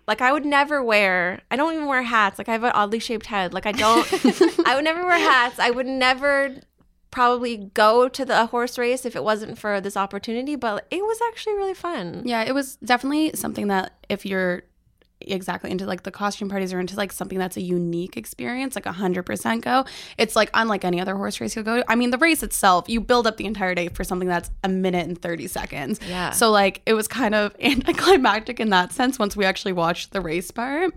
Like 0.08 0.20
I 0.20 0.34
would 0.34 0.46
never 0.46 0.84
wear. 0.84 1.42
I 1.52 1.56
don't 1.56 1.74
even 1.74 1.86
wear 1.86 2.02
hats. 2.02 2.38
Like 2.38 2.50
I 2.50 2.54
have 2.54 2.64
an 2.64 2.72
oddly 2.74 3.00
shaped 3.00 3.28
head. 3.28 3.54
Like 3.54 3.68
I 3.68 3.72
don't. 3.72 4.06
I 4.66 4.76
would 4.76 4.84
never 4.84 5.06
wear 5.06 5.18
hats. 5.18 5.60
I 5.60 5.70
would 5.70 5.86
never 5.86 6.56
probably 7.12 7.70
go 7.74 8.10
to 8.10 8.26
the 8.26 8.48
horse 8.48 8.78
race 8.78 9.06
if 9.06 9.16
it 9.16 9.24
wasn't 9.24 9.60
for 9.60 9.80
this 9.80 9.96
opportunity. 9.96 10.56
But 10.56 10.88
it 10.90 11.04
was 11.04 11.20
actually 11.30 11.54
really 11.54 11.76
fun. 11.76 12.24
Yeah, 12.26 12.44
it 12.44 12.54
was 12.54 12.78
definitely 12.78 13.32
something 13.36 13.68
that 13.68 13.94
if 14.10 14.26
you're 14.26 14.64
exactly 15.28 15.72
into 15.72 15.86
like 15.86 16.04
the 16.04 16.12
costume 16.12 16.50
parties 16.50 16.74
or 16.74 16.80
into 16.80 16.96
like 16.96 17.12
something 17.12 17.38
that's 17.38 17.58
a 17.58 17.62
unique 17.62 18.18
experience, 18.18 18.76
like 18.76 18.86
a 18.86 18.92
hundred 18.92 19.24
percent 19.24 19.64
go. 19.64 19.86
It's 20.18 20.36
like 20.36 20.50
unlike 20.54 20.86
any 20.86 21.00
other 21.02 21.16
horse 21.16 21.40
race 21.42 21.56
you'll 21.56 21.66
go 21.66 21.78
to. 21.78 21.92
I 21.92 21.96
mean, 21.96 22.12
the 22.12 22.18
race 22.18 22.44
itself, 22.44 22.86
you 22.88 23.02
build 23.02 23.28
up 23.28 23.38
the 23.38 23.46
entire 23.46 23.76
day 23.76 23.88
for 23.90 24.04
something 24.04 24.28
that's 24.28 24.50
a 24.64 24.70
minute 24.70 25.08
and 25.08 25.22
thirty 25.22 25.48
seconds. 25.48 26.00
Yeah. 26.08 26.32
So 26.32 26.52
like 26.52 26.82
it 26.86 26.94
was 26.94 27.08
kind 27.08 27.36
of 27.36 27.56
anticlimactic 27.62 28.60
in 28.60 28.70
that 28.70 28.92
sense 28.92 29.20
once 29.20 29.36
we 29.36 29.46
actually 29.46 29.74
watched 29.74 30.12
the 30.12 30.22
race 30.22 30.52
part. 30.52 30.94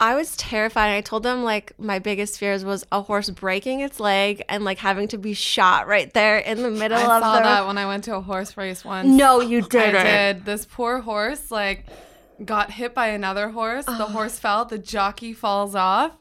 I 0.00 0.16
was 0.16 0.36
terrified. 0.36 0.96
I 0.96 1.00
told 1.00 1.22
them 1.22 1.44
like 1.44 1.78
my 1.78 2.00
biggest 2.00 2.36
fears 2.36 2.64
was 2.64 2.84
a 2.90 3.02
horse 3.02 3.30
breaking 3.30 3.80
its 3.80 4.00
leg 4.00 4.42
and 4.48 4.64
like 4.64 4.78
having 4.78 5.06
to 5.08 5.18
be 5.18 5.32
shot 5.32 5.86
right 5.86 6.12
there 6.12 6.38
in 6.38 6.60
the 6.60 6.72
middle 6.72 6.98
I 6.98 7.02
of 7.18 7.22
saw 7.22 7.36
the. 7.36 7.42
that 7.42 7.66
when 7.68 7.78
I 7.78 7.86
went 7.86 8.02
to 8.04 8.16
a 8.16 8.20
horse 8.20 8.56
race 8.56 8.84
once. 8.84 9.06
No, 9.08 9.40
you 9.40 9.62
didn't. 9.62 9.94
I 9.94 10.32
did. 10.32 10.44
This 10.44 10.66
poor 10.66 10.98
horse 10.98 11.52
like 11.52 11.86
got 12.44 12.72
hit 12.72 12.94
by 12.94 13.08
another 13.08 13.50
horse. 13.50 13.86
The 13.86 13.92
horse 14.06 14.38
fell. 14.38 14.64
The 14.64 14.78
jockey 14.78 15.32
falls 15.32 15.74
off, 15.74 16.12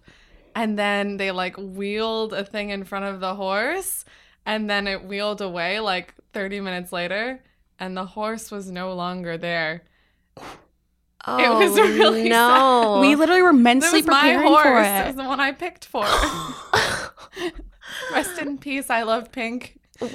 and 0.56 0.78
then 0.78 1.18
they 1.18 1.32
like 1.32 1.56
wheeled 1.58 2.34
a 2.34 2.44
thing 2.44 2.70
in 2.70 2.84
front 2.84 3.06
of 3.06 3.20
the 3.20 3.36
horse, 3.36 4.06
and 4.46 4.70
then 4.70 4.88
it 4.88 5.06
wheeled 5.06 5.42
away 5.42 5.80
like 5.80 6.14
30 6.34 6.62
minutes 6.62 6.92
later, 6.92 7.44
and 7.80 7.96
the 7.98 8.06
horse 8.06 8.52
was 8.52 8.72
no 8.72 8.94
longer 8.94 9.38
there. 9.38 9.84
Oh, 11.28 11.38
It 11.38 11.50
was 11.70 11.80
really 11.80 12.30
no. 12.30 13.00
We 13.02 13.16
literally 13.16 13.44
were 13.44 13.50
It 13.50 13.54
mentally 13.54 14.00
was 14.02 14.08
my 14.08 14.22
preparing 14.34 14.48
horse. 14.48 14.64
for 14.64 14.80
It 14.80 14.86
it. 15.02 15.08
was 15.08 15.16
the 15.18 15.24
one 15.24 15.40
I 15.40 15.52
picked 15.52 15.86
for. 15.86 16.04
Rest 18.12 18.40
in 18.40 18.58
peace. 18.58 18.90
I 18.90 19.04
love 19.04 19.32
pink. 19.32 19.80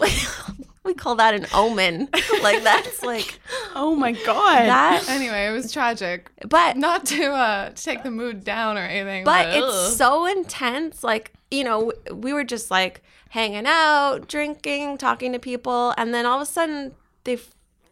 we 0.86 0.94
call 0.94 1.16
that 1.16 1.34
an 1.34 1.46
omen. 1.52 2.08
like 2.42 2.62
that's 2.62 3.02
like 3.02 3.38
Oh 3.74 3.94
my 3.94 4.12
god. 4.12 4.66
that. 4.66 5.08
Anyway, 5.08 5.46
it 5.46 5.52
was 5.52 5.72
tragic. 5.72 6.30
But 6.48 6.76
Not 6.76 7.04
to 7.06 7.24
uh 7.32 7.70
to 7.70 7.82
take 7.82 8.02
the 8.02 8.10
mood 8.10 8.44
down 8.44 8.78
or 8.78 8.82
anything. 8.82 9.24
but 9.24 9.46
But, 9.46 9.58
it's 9.58 9.96
so 9.96 10.24
intense. 10.26 11.02
Like 11.04 11.32
you 11.50 11.64
know, 11.64 11.92
we 12.12 12.32
were 12.32 12.44
just 12.44 12.70
like 12.70 13.02
hanging 13.30 13.66
out, 13.66 14.28
drinking, 14.28 14.98
talking 14.98 15.32
to 15.32 15.38
people, 15.38 15.94
and 15.98 16.14
then 16.14 16.24
all 16.26 16.36
of 16.36 16.42
a 16.42 16.46
sudden 16.50 16.92
they 17.24 17.38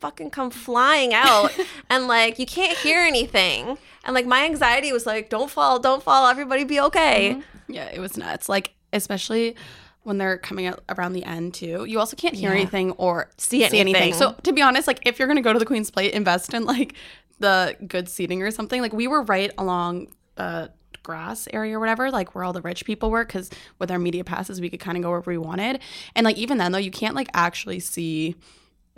fucking 0.00 0.30
come 0.30 0.50
flying 0.50 1.14
out 1.14 1.50
and 1.90 2.06
like 2.06 2.38
you 2.38 2.46
can't 2.46 2.76
hear 2.78 3.00
anything. 3.00 3.78
And 4.04 4.14
like 4.14 4.26
my 4.26 4.44
anxiety 4.44 4.92
was 4.92 5.06
like, 5.06 5.30
don't 5.30 5.50
fall, 5.50 5.78
don't 5.78 6.02
fall, 6.02 6.26
everybody 6.26 6.64
be 6.64 6.80
okay. 6.80 7.40
Yeah, 7.68 7.88
it 7.92 7.98
was 8.00 8.16
nuts. 8.18 8.48
Like, 8.48 8.74
especially 8.92 9.56
when 10.04 10.18
they're 10.18 10.38
coming 10.38 10.66
out 10.66 10.82
around 10.88 11.12
the 11.12 11.24
end 11.24 11.52
too. 11.52 11.84
You 11.84 11.98
also 11.98 12.16
can't 12.16 12.34
hear 12.34 12.50
anything 12.50 12.92
or 12.92 13.30
See 13.36 13.64
anything. 13.64 14.14
So 14.14 14.32
to 14.44 14.52
be 14.52 14.62
honest, 14.62 14.86
like 14.86 15.00
if 15.04 15.18
you're 15.18 15.28
gonna 15.28 15.42
go 15.42 15.52
to 15.52 15.58
the 15.58 15.66
Queen's 15.66 15.90
Plate, 15.90 16.12
invest 16.12 16.54
in 16.54 16.64
like 16.64 16.94
the 17.40 17.76
good 17.86 18.08
seating 18.08 18.42
or 18.42 18.50
something. 18.50 18.80
Like 18.80 18.92
we 18.92 19.08
were 19.08 19.22
right 19.22 19.50
along 19.58 20.08
uh 20.36 20.68
grass 21.02 21.48
area 21.52 21.76
or 21.76 21.80
whatever, 21.80 22.10
like 22.10 22.34
where 22.34 22.44
all 22.44 22.52
the 22.52 22.62
rich 22.62 22.84
people 22.84 23.10
were, 23.10 23.24
because 23.24 23.50
with 23.78 23.90
our 23.90 23.98
media 23.98 24.24
passes 24.24 24.60
we 24.60 24.70
could 24.70 24.80
kind 24.80 24.96
of 24.96 25.02
go 25.02 25.10
wherever 25.10 25.30
we 25.30 25.38
wanted. 25.38 25.80
And 26.14 26.24
like 26.24 26.36
even 26.38 26.58
then 26.58 26.72
though, 26.72 26.78
you 26.78 26.90
can't 26.90 27.14
like 27.14 27.28
actually 27.34 27.80
see 27.80 28.36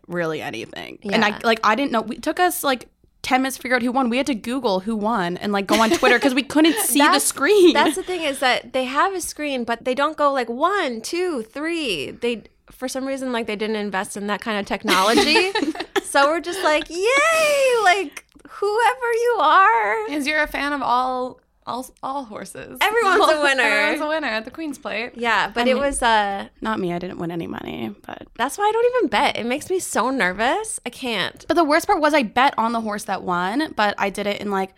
really 0.06 0.40
anything. 0.40 0.98
And 1.04 1.24
I 1.24 1.38
like 1.42 1.60
I 1.64 1.74
didn't 1.74 1.92
know. 1.92 2.02
We 2.02 2.16
it 2.16 2.22
took 2.22 2.38
us 2.38 2.62
like. 2.62 2.88
10 3.26 3.42
minutes 3.42 3.56
to 3.56 3.62
figure 3.62 3.74
out 3.74 3.82
who 3.82 3.90
won. 3.90 4.08
We 4.08 4.18
had 4.18 4.26
to 4.26 4.36
Google 4.36 4.80
who 4.80 4.94
won 4.94 5.36
and 5.36 5.52
like 5.52 5.66
go 5.66 5.82
on 5.82 5.90
Twitter 5.90 6.16
because 6.16 6.32
we 6.32 6.44
couldn't 6.44 6.78
see 6.78 7.00
the 7.00 7.18
screen. 7.32 7.74
That's 7.74 7.96
the 7.96 8.04
thing 8.04 8.22
is 8.22 8.38
that 8.38 8.72
they 8.72 8.84
have 8.84 9.14
a 9.14 9.20
screen, 9.20 9.64
but 9.64 9.84
they 9.84 9.96
don't 9.96 10.16
go 10.16 10.32
like 10.32 10.48
one, 10.48 11.00
two, 11.00 11.42
three. 11.42 12.12
They 12.12 12.44
for 12.70 12.86
some 12.86 13.04
reason 13.04 13.32
like 13.32 13.48
they 13.48 13.56
didn't 13.56 13.76
invest 13.76 14.16
in 14.16 14.28
that 14.28 14.40
kind 14.40 14.60
of 14.60 14.66
technology. 14.66 15.50
so 16.04 16.28
we're 16.28 16.40
just 16.40 16.62
like, 16.62 16.88
yay! 16.88 17.74
Like 17.82 18.24
whoever 18.48 19.12
you 19.12 19.38
are. 19.40 20.06
Because 20.06 20.28
you're 20.28 20.42
a 20.42 20.46
fan 20.46 20.72
of 20.72 20.80
all 20.80 21.40
all 21.66 21.86
all 22.02 22.24
horses. 22.24 22.78
Everyone's 22.80 23.32
a 23.32 23.40
winner. 23.42 23.62
Everyone's 23.62 24.00
a 24.00 24.08
winner 24.08 24.28
at 24.28 24.44
the 24.44 24.50
Queen's 24.50 24.78
Plate. 24.78 25.12
Yeah, 25.16 25.50
but 25.52 25.66
it 25.68 25.76
was 25.76 26.02
uh 26.02 26.48
Not 26.60 26.78
me. 26.80 26.92
I 26.92 26.98
didn't 26.98 27.18
win 27.18 27.30
any 27.30 27.46
money, 27.46 27.94
but 28.06 28.26
that's 28.36 28.56
why 28.56 28.64
I 28.64 28.72
don't 28.72 28.96
even 28.96 29.08
bet. 29.08 29.36
It 29.36 29.46
makes 29.46 29.68
me 29.70 29.78
so 29.78 30.10
nervous. 30.10 30.78
I 30.86 30.90
can't. 30.90 31.44
but 31.48 31.54
the 31.54 31.64
worst 31.64 31.86
part 31.86 32.00
was 32.00 32.14
I 32.14 32.22
bet 32.22 32.54
on 32.56 32.72
the 32.72 32.80
horse 32.80 33.04
that 33.04 33.22
won, 33.22 33.72
but 33.76 33.94
I 33.98 34.10
did 34.10 34.26
it 34.26 34.40
in 34.40 34.50
like 34.50 34.74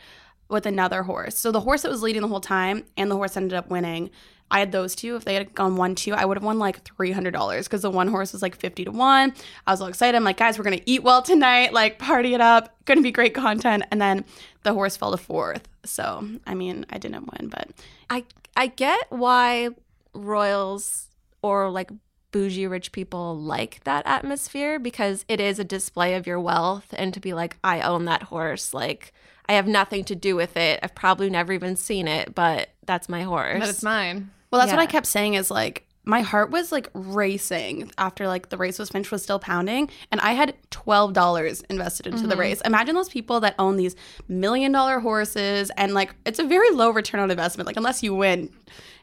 with 0.49 0.65
another 0.67 1.03
horse. 1.03 1.37
So 1.37 1.53
the 1.53 1.61
horse 1.61 1.83
that 1.83 1.91
was 1.91 2.03
leading 2.03 2.23
the 2.23 2.29
whole 2.29 2.41
time 2.41 2.85
and 2.97 3.11
the 3.11 3.17
horse 3.17 3.37
ended 3.37 3.53
up 3.55 3.69
winning. 3.69 4.11
I 4.51 4.61
had 4.61 4.73
those 4.73 4.95
two. 4.95 5.15
If 5.15 5.27
they 5.27 5.35
had 5.35 5.55
gone 5.55 5.77
one 5.77 5.95
two, 5.95 6.15
I 6.15 6.25
would 6.25 6.39
have 6.39 6.43
won 6.45 6.59
like 6.59 6.83
three 6.83 7.13
hundred 7.13 7.33
dollars 7.33 7.69
because 7.69 7.83
the 7.83 7.91
one 7.91 8.09
horse 8.09 8.33
was 8.33 8.41
like 8.41 8.57
fifty 8.57 8.83
to 8.87 8.91
one. 8.91 9.35
I 9.67 9.73
was 9.73 9.83
all 9.83 9.89
excited. 9.89 10.17
I'm 10.17 10.25
like, 10.25 10.39
guys, 10.39 10.57
we're 10.57 10.65
gonna 10.65 10.81
eat 10.87 11.03
well 11.03 11.21
tonight. 11.21 11.75
Like, 11.75 11.99
party 11.99 12.33
it 12.33 12.41
up. 12.41 12.75
Gonna 12.87 13.03
be 13.03 13.13
great 13.13 13.35
content. 13.35 13.83
And 13.91 14.01
then 14.01 14.25
the 14.69 14.75
horse 14.75 14.99
fell 14.99 15.13
to 15.13 15.17
fourth. 15.17 15.67
So 15.85 16.29
I 16.47 16.55
mean, 16.55 16.85
I 16.91 16.99
didn't 16.99 17.31
win, 17.33 17.49
but 17.49 17.71
I 18.11 18.25
I 18.55 18.67
get 18.67 19.07
why 19.09 19.71
royals 20.13 21.09
or 21.41 21.71
like 21.71 21.91
bougie 22.33 22.67
rich 22.67 22.93
people 22.93 23.39
like 23.39 23.83
that 23.85 24.07
atmosphere 24.07 24.79
because 24.79 25.25
it 25.27 25.41
is 25.41 25.59
a 25.59 25.65
display 25.65 26.15
of 26.15 26.27
your 26.27 26.39
wealth 26.39 26.93
and 26.93 27.15
to 27.15 27.21
be 27.21 27.33
like 27.33 27.57
I 27.65 27.81
own 27.81 28.05
that 28.05 28.25
horse 28.25 28.75
like 28.75 29.15
I 29.49 29.55
have 29.55 29.67
nothing 29.67 30.05
to 30.05 30.15
do 30.15 30.37
with 30.37 30.59
it. 30.59 30.79
I've 30.83 30.95
probably 30.95 31.31
never 31.31 31.55
even 31.55 31.75
seen 31.75 32.07
it, 32.07 32.35
but 32.35 32.69
that's 32.85 33.09
my 33.09 33.23
horse. 33.23 33.61
But 33.61 33.71
it's 33.71 33.83
mine. 33.83 34.31
Well, 34.51 34.61
that's 34.61 34.73
what 34.73 34.81
I 34.81 34.87
kept 34.87 35.07
saying 35.07 35.33
is 35.35 35.51
like 35.51 35.87
my 36.09 36.23
heart 36.23 36.51
was 36.51 36.73
like 36.73 36.89
racing 36.95 37.93
after 37.99 38.27
like 38.27 38.49
the 38.49 38.57
race 38.57 38.79
was 38.79 38.89
finished 38.89 39.13
was 39.13 39.23
still 39.23 39.39
pounding 39.39 39.91
and 40.11 40.23
I 40.23 40.33
had 40.33 40.55
$12 40.71 41.65
invested 41.69 42.07
into 42.07 42.23
the 42.23 42.31
mm-hmm. 42.31 42.41
race. 42.41 42.61
Imagine 42.63 42.95
those 42.95 43.11
people 43.11 43.41
that 43.41 43.55
own 43.59 43.77
these 43.77 43.95
million 44.27 44.73
dollar 44.73 45.01
horses 45.01 45.71
and 45.77 45.93
like 45.93 46.15
it's 46.25 46.39
a 46.39 46.45
very 46.45 46.71
low 46.71 46.89
return 46.91 47.21
on 47.21 47.31
investment 47.31 47.67
like 47.67 47.77
unless 47.77 48.03
you 48.03 48.15
win. 48.15 48.51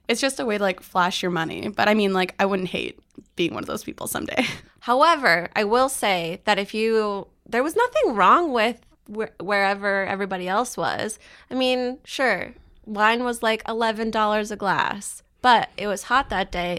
It's 0.07 0.19
just 0.19 0.39
a 0.39 0.45
way 0.45 0.57
to 0.57 0.63
like 0.63 0.81
flash 0.81 1.21
your 1.21 1.31
money. 1.31 1.69
But 1.69 1.87
I 1.87 1.93
mean 1.93 2.11
like 2.11 2.33
I 2.39 2.47
wouldn't 2.47 2.69
hate 2.69 2.99
being 3.35 3.53
one 3.53 3.63
of 3.63 3.67
those 3.67 3.83
people 3.83 4.07
someday. 4.07 4.43
However, 4.79 5.49
I 5.55 5.63
will 5.63 5.89
say 5.89 6.41
that 6.45 6.57
if 6.57 6.73
you, 6.73 7.27
there 7.47 7.63
was 7.63 7.75
nothing 7.75 8.15
wrong 8.15 8.51
with 8.51 8.81
wh- 9.07 9.39
wherever 9.39 10.05
everybody 10.05 10.47
else 10.47 10.75
was. 10.75 11.19
I 11.51 11.53
mean, 11.53 11.99
sure, 12.03 12.53
wine 12.85 13.23
was 13.23 13.43
like 13.43 13.63
$11 13.65 14.51
a 14.51 14.55
glass, 14.55 15.23
but 15.45 15.69
it 15.77 15.85
was 15.87 16.01
hot 16.11 16.29
that 16.31 16.51
day. 16.51 16.73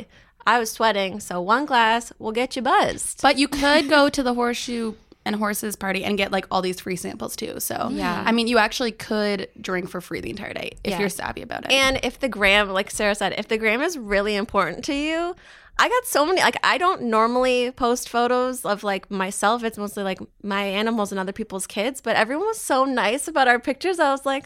I 0.44 0.58
was 0.58 0.70
sweating, 0.72 1.20
so 1.20 1.40
one 1.40 1.66
glass 1.66 2.12
will 2.18 2.32
get 2.32 2.56
you 2.56 2.62
buzzed. 2.62 3.22
But 3.22 3.38
you 3.38 3.46
could 3.46 3.88
go 3.96 4.08
to 4.08 4.22
the 4.24 4.34
horseshoe 4.34 4.94
and 5.24 5.36
horses 5.36 5.76
party 5.76 6.02
and 6.04 6.18
get 6.18 6.32
like 6.32 6.46
all 6.50 6.62
these 6.62 6.80
free 6.80 6.96
samples 6.96 7.36
too. 7.36 7.60
So 7.60 7.88
Yeah. 7.92 8.24
I 8.26 8.32
mean 8.32 8.46
you 8.48 8.58
actually 8.58 8.90
could 8.92 9.48
drink 9.60 9.88
for 9.88 10.00
free 10.00 10.20
the 10.20 10.30
entire 10.30 10.52
day 10.52 10.70
if 10.84 10.90
Yeah. 10.92 10.98
you're 11.00 11.08
savvy 11.08 11.42
about 11.42 11.64
it. 11.66 11.70
And 11.72 12.00
if 12.02 12.18
the 12.18 12.28
gram, 12.28 12.70
like 12.70 12.90
Sarah 12.90 13.14
said, 13.14 13.34
if 13.38 13.46
the 13.48 13.58
gram 13.58 13.80
is 13.82 13.96
really 13.98 14.34
important 14.34 14.84
to 14.86 14.94
you, 14.94 15.36
I 15.78 15.88
got 15.88 16.04
so 16.06 16.24
many. 16.26 16.40
Like, 16.40 16.58
I 16.64 16.78
don't 16.78 17.02
normally 17.02 17.70
post 17.70 18.08
photos 18.08 18.64
of 18.64 18.82
like 18.82 19.10
myself. 19.10 19.62
It's 19.62 19.78
mostly 19.78 20.02
like 20.04 20.20
my 20.42 20.64
animals 20.64 21.12
and 21.12 21.18
other 21.20 21.32
people's 21.40 21.66
kids. 21.66 22.00
But 22.00 22.16
everyone 22.16 22.46
was 22.46 22.60
so 22.60 22.84
nice 22.84 23.28
about 23.28 23.46
our 23.46 23.58
pictures. 23.60 23.98
I 24.00 24.10
was 24.10 24.24
like, 24.26 24.44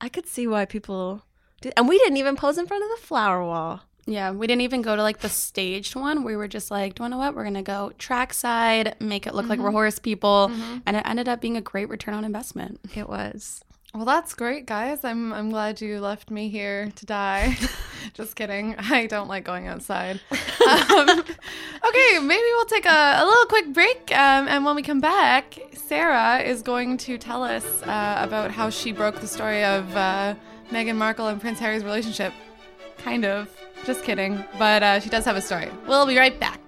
I 0.00 0.08
could 0.08 0.26
see 0.26 0.46
why 0.46 0.64
people. 0.66 1.22
Did. 1.60 1.72
And 1.76 1.88
we 1.88 1.98
didn't 1.98 2.16
even 2.18 2.36
pose 2.36 2.58
in 2.58 2.66
front 2.66 2.84
of 2.84 2.90
the 2.90 3.06
flower 3.06 3.44
wall. 3.44 3.82
Yeah, 4.06 4.30
we 4.30 4.46
didn't 4.46 4.62
even 4.62 4.80
go 4.80 4.96
to 4.96 5.02
like 5.02 5.18
the 5.18 5.28
staged 5.28 5.94
one. 5.94 6.24
We 6.24 6.34
were 6.34 6.48
just 6.48 6.70
like, 6.70 6.94
do 6.94 7.02
you 7.02 7.08
know 7.10 7.18
what? 7.18 7.34
We're 7.34 7.44
gonna 7.44 7.62
go 7.62 7.92
trackside, 7.98 8.96
make 9.00 9.26
it 9.26 9.34
look 9.34 9.48
like 9.48 9.58
we're 9.58 9.70
horse 9.70 9.98
people, 9.98 10.50
and 10.86 10.96
it 10.96 11.02
ended 11.04 11.28
up 11.28 11.42
being 11.42 11.58
a 11.58 11.60
great 11.60 11.90
return 11.90 12.14
on 12.14 12.24
investment. 12.24 12.80
It 12.94 13.08
was. 13.08 13.62
Well, 13.94 14.04
that's 14.04 14.34
great, 14.34 14.64
guys. 14.64 15.02
I'm 15.02 15.32
I'm 15.32 15.50
glad 15.50 15.80
you 15.80 16.00
left 16.00 16.30
me 16.30 16.48
here 16.48 16.90
to 16.96 17.06
die. 17.06 17.56
Just 18.14 18.36
kidding. 18.36 18.74
I 18.78 19.06
don't 19.06 19.28
like 19.28 19.44
going 19.44 19.66
outside. 19.66 20.20
um, 20.30 21.08
okay, 21.08 22.18
maybe 22.20 22.42
we'll 22.56 22.64
take 22.66 22.86
a, 22.86 23.18
a 23.18 23.24
little 23.24 23.46
quick 23.46 23.72
break, 23.72 24.10
um, 24.12 24.48
and 24.48 24.64
when 24.64 24.74
we 24.74 24.82
come 24.82 25.00
back, 25.00 25.58
Sarah 25.74 26.38
is 26.38 26.62
going 26.62 26.96
to 26.98 27.18
tell 27.18 27.42
us 27.42 27.64
uh, 27.82 28.16
about 28.20 28.50
how 28.52 28.70
she 28.70 28.92
broke 28.92 29.20
the 29.20 29.26
story 29.26 29.64
of 29.64 29.94
uh, 29.96 30.34
Meghan 30.70 30.96
Markle 30.96 31.28
and 31.28 31.40
Prince 31.40 31.58
Harry's 31.58 31.84
relationship. 31.84 32.32
Kind 32.98 33.24
of. 33.24 33.48
Just 33.84 34.02
kidding. 34.04 34.42
But 34.58 34.82
uh, 34.82 35.00
she 35.00 35.08
does 35.08 35.24
have 35.24 35.36
a 35.36 35.40
story. 35.40 35.68
We'll 35.86 36.06
be 36.06 36.16
right 36.18 36.38
back. 36.38 36.67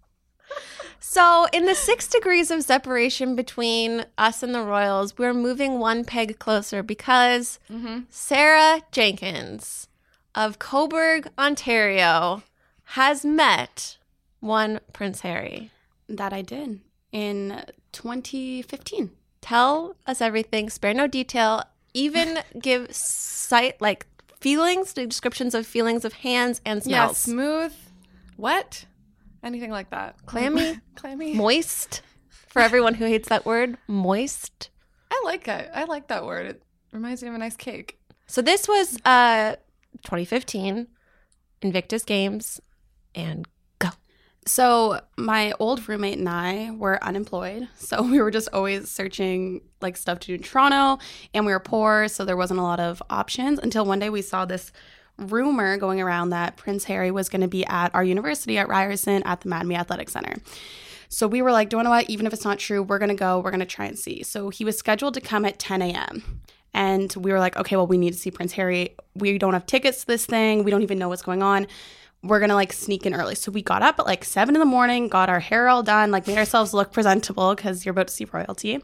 So, 0.99 1.47
in 1.51 1.65
the 1.65 1.75
six 1.75 2.07
degrees 2.07 2.51
of 2.51 2.63
separation 2.63 3.35
between 3.35 4.05
us 4.17 4.43
and 4.43 4.53
the 4.53 4.61
Royals, 4.61 5.17
we're 5.17 5.33
moving 5.33 5.79
one 5.79 6.05
peg 6.05 6.37
closer 6.39 6.83
because 6.83 7.59
Sarah 8.09 8.81
Jenkins 8.91 9.87
of 10.35 10.59
Cobourg, 10.59 11.27
Ontario, 11.37 12.43
has 12.83 13.25
met 13.25 13.97
one 14.39 14.79
Prince 14.93 15.21
Harry. 15.21 15.71
That 16.07 16.33
I 16.33 16.41
did 16.43 16.79
in 17.11 17.63
2015. 17.93 19.11
Tell 19.41 19.95
us 20.05 20.21
everything, 20.21 20.69
spare 20.69 20.93
no 20.93 21.07
detail, 21.07 21.63
even 21.93 22.39
give 22.61 22.93
sight 22.95 23.81
like 23.81 24.05
feelings, 24.39 24.93
descriptions 24.93 25.55
of 25.55 25.65
feelings 25.65 26.05
of 26.05 26.13
hands 26.13 26.61
and 26.65 26.83
smells. 26.83 27.27
yeah, 27.27 27.33
smooth, 27.33 27.73
wet, 28.37 28.85
anything 29.43 29.71
like 29.71 29.89
that. 29.91 30.15
Clammy, 30.25 30.79
Clammy. 30.95 31.33
moist. 31.33 32.01
For 32.47 32.61
everyone 32.61 32.95
who 32.95 33.05
hates 33.05 33.29
that 33.29 33.45
word, 33.45 33.77
moist. 33.87 34.69
I 35.09 35.21
like 35.23 35.47
it. 35.47 35.69
I 35.73 35.85
like 35.85 36.07
that 36.09 36.25
word. 36.25 36.47
It 36.47 36.63
reminds 36.91 37.21
me 37.23 37.29
of 37.29 37.35
a 37.35 37.37
nice 37.37 37.55
cake. 37.55 37.97
So 38.27 38.41
this 38.41 38.67
was 38.67 38.97
uh 39.05 39.55
2015 40.03 40.87
Invictus 41.61 42.03
Games 42.03 42.59
and 43.15 43.47
go. 43.79 43.89
So 44.45 44.99
my 45.17 45.53
old 45.59 45.87
roommate 45.87 46.17
and 46.17 46.27
I 46.27 46.71
were 46.71 47.01
unemployed, 47.03 47.67
so 47.77 48.01
we 48.01 48.21
were 48.21 48.31
just 48.31 48.49
always 48.53 48.89
searching 48.89 49.61
like 49.81 49.95
stuff 49.95 50.19
to 50.19 50.27
do 50.27 50.35
in 50.35 50.43
Toronto, 50.43 51.01
and 51.33 51.45
we 51.45 51.51
were 51.53 51.59
poor, 51.59 52.07
so 52.07 52.25
there 52.25 52.37
wasn't 52.37 52.59
a 52.59 52.63
lot 52.63 52.79
of 52.79 53.01
options 53.09 53.59
until 53.59 53.85
one 53.85 53.99
day 53.99 54.09
we 54.09 54.21
saw 54.21 54.45
this 54.45 54.71
rumor 55.17 55.77
going 55.77 56.01
around 56.01 56.29
that 56.29 56.57
Prince 56.57 56.85
Harry 56.85 57.11
was 57.11 57.29
going 57.29 57.41
to 57.41 57.47
be 57.47 57.65
at 57.65 57.93
our 57.93 58.03
university 58.03 58.57
at 58.57 58.67
Ryerson 58.67 59.23
at 59.23 59.41
the 59.41 59.49
Mattamy 59.49 59.77
Athletic 59.77 60.09
Center. 60.09 60.35
So 61.09 61.27
we 61.27 61.41
were 61.41 61.51
like, 61.51 61.69
do 61.69 61.77
you 61.77 61.83
know 61.83 61.89
what? 61.89 62.09
Even 62.09 62.25
if 62.25 62.33
it's 62.33 62.45
not 62.45 62.57
true, 62.57 62.81
we're 62.81 62.99
going 62.99 63.09
to 63.09 63.15
go. 63.15 63.39
We're 63.39 63.51
going 63.51 63.59
to 63.59 63.65
try 63.65 63.85
and 63.85 63.99
see. 63.99 64.23
So 64.23 64.49
he 64.49 64.63
was 64.63 64.77
scheduled 64.77 65.13
to 65.15 65.21
come 65.21 65.43
at 65.43 65.59
10 65.59 65.81
a.m. 65.81 66.41
And 66.73 67.13
we 67.17 67.33
were 67.33 67.39
like, 67.39 67.57
okay, 67.57 67.75
well, 67.75 67.87
we 67.87 67.97
need 67.97 68.13
to 68.13 68.19
see 68.19 68.31
Prince 68.31 68.53
Harry. 68.53 68.95
We 69.13 69.37
don't 69.37 69.53
have 69.53 69.65
tickets 69.65 70.01
to 70.01 70.07
this 70.07 70.25
thing. 70.25 70.63
We 70.63 70.71
don't 70.71 70.83
even 70.83 70.97
know 70.97 71.09
what's 71.09 71.21
going 71.21 71.43
on. 71.43 71.67
We're 72.23 72.39
gonna 72.39 72.55
like 72.55 72.71
sneak 72.71 73.05
in 73.05 73.15
early. 73.15 73.33
So 73.33 73.51
we 73.51 73.63
got 73.63 73.81
up 73.81 73.99
at 73.99 74.05
like 74.05 74.23
seven 74.23 74.55
in 74.55 74.59
the 74.59 74.65
morning, 74.65 75.07
got 75.07 75.27
our 75.27 75.39
hair 75.39 75.67
all 75.67 75.81
done, 75.81 76.11
like 76.11 76.27
made 76.27 76.37
ourselves 76.37 76.71
look 76.71 76.93
presentable 76.93 77.55
because 77.55 77.83
you're 77.83 77.91
about 77.91 78.07
to 78.09 78.13
see 78.13 78.25
royalty. 78.25 78.81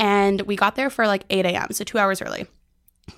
And 0.00 0.40
we 0.42 0.56
got 0.56 0.74
there 0.74 0.90
for 0.90 1.06
like 1.06 1.24
8 1.30 1.46
a.m., 1.46 1.68
so 1.70 1.84
two 1.84 1.98
hours 1.98 2.20
early 2.20 2.48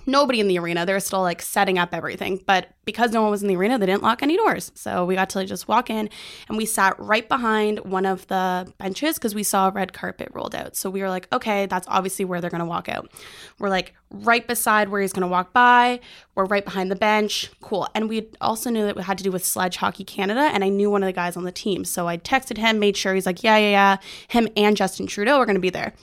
nobody 0.05 0.39
in 0.39 0.47
the 0.47 0.57
arena. 0.57 0.85
They 0.85 0.93
were 0.93 0.99
still 0.99 1.21
like 1.21 1.41
setting 1.41 1.77
up 1.77 1.93
everything. 1.93 2.41
But 2.45 2.69
because 2.85 3.11
no 3.11 3.21
one 3.21 3.31
was 3.31 3.41
in 3.41 3.47
the 3.47 3.55
arena, 3.55 3.77
they 3.77 3.85
didn't 3.85 4.03
lock 4.03 4.21
any 4.23 4.37
doors. 4.37 4.71
So 4.75 5.05
we 5.05 5.15
got 5.15 5.29
to 5.31 5.39
like, 5.39 5.47
just 5.47 5.67
walk 5.67 5.89
in 5.89 6.09
and 6.47 6.57
we 6.57 6.65
sat 6.65 6.99
right 6.99 7.27
behind 7.27 7.79
one 7.79 8.05
of 8.05 8.27
the 8.27 8.71
benches 8.77 9.15
because 9.15 9.35
we 9.35 9.43
saw 9.43 9.69
a 9.69 9.71
red 9.71 9.93
carpet 9.93 10.29
rolled 10.33 10.55
out. 10.55 10.75
So 10.75 10.89
we 10.89 11.01
were 11.01 11.09
like, 11.09 11.27
okay, 11.33 11.65
that's 11.65 11.87
obviously 11.87 12.25
where 12.25 12.41
they're 12.41 12.49
going 12.49 12.59
to 12.59 12.65
walk 12.65 12.89
out. 12.89 13.11
We're 13.59 13.69
like 13.69 13.93
right 14.11 14.47
beside 14.47 14.89
where 14.89 15.01
he's 15.01 15.13
going 15.13 15.21
to 15.21 15.27
walk 15.27 15.53
by. 15.53 15.99
We're 16.35 16.45
right 16.45 16.65
behind 16.65 16.91
the 16.91 16.95
bench. 16.95 17.51
Cool. 17.61 17.87
And 17.95 18.09
we 18.09 18.27
also 18.41 18.69
knew 18.69 18.85
that 18.85 18.97
it 18.97 19.03
had 19.03 19.17
to 19.17 19.23
do 19.23 19.31
with 19.31 19.45
Sledge 19.45 19.77
Hockey 19.77 20.03
Canada. 20.03 20.41
And 20.53 20.63
I 20.63 20.69
knew 20.69 20.89
one 20.89 21.03
of 21.03 21.07
the 21.07 21.13
guys 21.13 21.37
on 21.37 21.43
the 21.43 21.51
team. 21.51 21.85
So 21.85 22.07
I 22.07 22.17
texted 22.17 22.57
him, 22.57 22.79
made 22.79 22.97
sure 22.97 23.13
he's 23.13 23.25
like, 23.25 23.43
yeah, 23.43 23.57
yeah, 23.57 23.69
yeah. 23.69 23.97
Him 24.27 24.47
and 24.55 24.77
Justin 24.77 25.07
Trudeau 25.07 25.37
are 25.37 25.45
going 25.45 25.55
to 25.55 25.61
be 25.61 25.69
there 25.69 25.93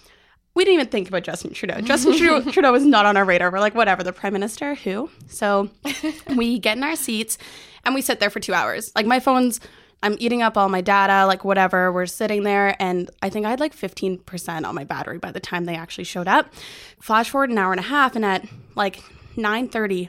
we 0.55 0.65
didn't 0.65 0.75
even 0.75 0.89
think 0.89 1.09
about 1.09 1.23
Justin 1.23 1.53
Trudeau. 1.53 1.81
Justin 1.81 2.13
Trudeau, 2.19 2.51
Trudeau 2.51 2.73
was 2.73 2.85
not 2.85 3.07
on 3.07 3.17
our 3.17 3.25
radar. 3.25 3.51
We're 3.51 3.61
like, 3.61 3.75
whatever, 3.75 4.03
the 4.03 4.13
prime 4.13 4.33
minister, 4.33 4.75
who? 4.75 5.11
So 5.29 5.71
we 6.37 6.59
get 6.59 6.77
in 6.77 6.83
our 6.83 6.97
seats 6.97 7.39
and 7.85 7.95
we 7.95 8.03
sit 8.03 8.21
there 8.21 8.31
for 8.31 8.41
two 8.41 8.55
hours. 8.55 8.93
Like 8.95 9.07
my 9.07 9.21
phone's, 9.21 9.61
I'm 10.03 10.17
eating 10.19 10.43
up 10.43 10.57
all 10.57 10.69
my 10.69 10.81
data, 10.81 11.27
like 11.27 11.45
whatever. 11.45 11.93
We're 11.93 12.07
sitting 12.07 12.43
there, 12.43 12.75
and 12.81 13.09
I 13.23 13.31
think 13.31 13.47
I 13.47 13.51
had 13.51 13.61
like 13.61 13.75
15% 13.75 14.67
on 14.67 14.75
my 14.75 14.85
battery 14.85 15.19
by 15.19 15.31
the 15.31 15.41
time 15.41 15.65
they 15.65 15.77
actually 15.77 16.05
showed 16.05 16.27
up. 16.27 16.53
Flash 17.01 17.31
forward 17.31 17.51
an 17.51 17.59
hour 17.59 17.73
and 17.73 17.79
a 17.79 17.85
half, 17.85 18.17
and 18.17 18.25
at 18.25 18.45
like 18.75 19.01
9:30, 19.37 20.09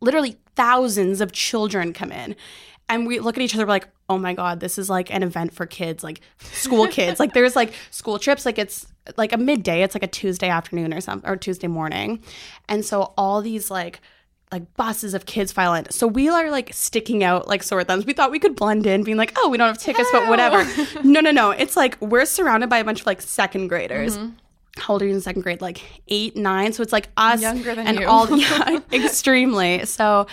literally 0.00 0.36
thousands 0.56 1.20
of 1.20 1.32
children 1.32 1.92
come 1.92 2.12
in 2.12 2.36
and 2.88 3.06
we 3.06 3.18
look 3.18 3.36
at 3.36 3.42
each 3.42 3.54
other 3.54 3.66
like 3.66 3.88
oh 4.08 4.18
my 4.18 4.34
god 4.34 4.60
this 4.60 4.78
is 4.78 4.90
like 4.90 5.12
an 5.12 5.22
event 5.22 5.52
for 5.52 5.66
kids 5.66 6.04
like 6.04 6.20
school 6.38 6.86
kids 6.88 7.18
like 7.18 7.32
there's 7.32 7.56
like 7.56 7.72
school 7.90 8.18
trips 8.18 8.44
like 8.44 8.58
it's 8.58 8.86
like 9.16 9.32
a 9.32 9.38
midday 9.38 9.82
it's 9.82 9.94
like 9.94 10.02
a 10.02 10.08
tuesday 10.08 10.48
afternoon 10.48 10.92
or 10.92 11.00
something 11.00 11.28
or 11.28 11.36
tuesday 11.36 11.66
morning 11.66 12.22
and 12.68 12.84
so 12.84 13.12
all 13.16 13.40
these 13.40 13.70
like 13.70 14.00
like 14.54 14.74
buses 14.76 15.14
of 15.14 15.26
kids 15.26 15.50
file 15.50 15.74
in. 15.74 15.90
So 15.90 16.06
we 16.06 16.28
are 16.28 16.48
like 16.48 16.72
sticking 16.72 17.24
out 17.24 17.48
like 17.48 17.62
sore 17.64 17.82
thumbs. 17.82 18.06
We 18.06 18.12
thought 18.12 18.30
we 18.30 18.38
could 18.38 18.54
blend 18.54 18.86
in, 18.86 19.02
being 19.02 19.16
like, 19.16 19.32
oh, 19.36 19.48
we 19.48 19.58
don't 19.58 19.66
have 19.66 19.78
tickets, 19.78 20.08
but 20.12 20.28
whatever. 20.28 20.64
no, 21.04 21.20
no, 21.20 21.32
no. 21.32 21.50
It's 21.50 21.76
like 21.76 22.00
we're 22.00 22.24
surrounded 22.24 22.70
by 22.70 22.78
a 22.78 22.84
bunch 22.84 23.00
of 23.00 23.06
like 23.06 23.20
second 23.20 23.68
graders. 23.68 24.16
Mm-hmm. 24.16 24.30
How 24.76 24.94
old 24.94 25.02
are 25.02 25.06
you 25.06 25.14
in 25.14 25.20
second 25.20 25.42
grade? 25.42 25.60
Like 25.60 25.82
eight, 26.08 26.36
nine. 26.36 26.72
So 26.72 26.82
it's 26.82 26.92
like 26.92 27.08
us 27.16 27.42
Younger 27.42 27.74
than 27.74 27.86
and 27.86 27.98
you. 27.98 28.06
all 28.06 28.28
yeah, 28.38 28.78
extremely. 28.92 29.86
So 29.86 30.26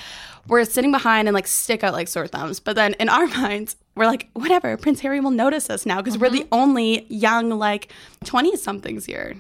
we're 0.48 0.66
sitting 0.66 0.92
behind 0.92 1.28
and 1.28 1.36
like 1.36 1.48
stick 1.48 1.84
out 1.84 1.94
like 1.94 2.08
sore 2.08 2.28
thumbs. 2.28 2.60
But 2.60 2.76
then 2.76 2.94
in 2.96 3.10
our 3.10 3.28
minds, 3.40 3.76
we're 3.96 4.06
like, 4.06 4.30
whatever, 4.34 4.78
Prince 4.78 5.02
Harry 5.02 5.20
will 5.20 5.32
notice 5.32 5.70
us 5.70 5.86
now 5.86 6.02
because 6.02 6.18
we're 6.18 6.30
the 6.30 6.42
mm-hmm. 6.42 6.54
only 6.54 7.06
young, 7.10 7.50
like 7.50 7.92
20 8.26 8.56
somethings 8.58 9.06
here. 9.06 9.36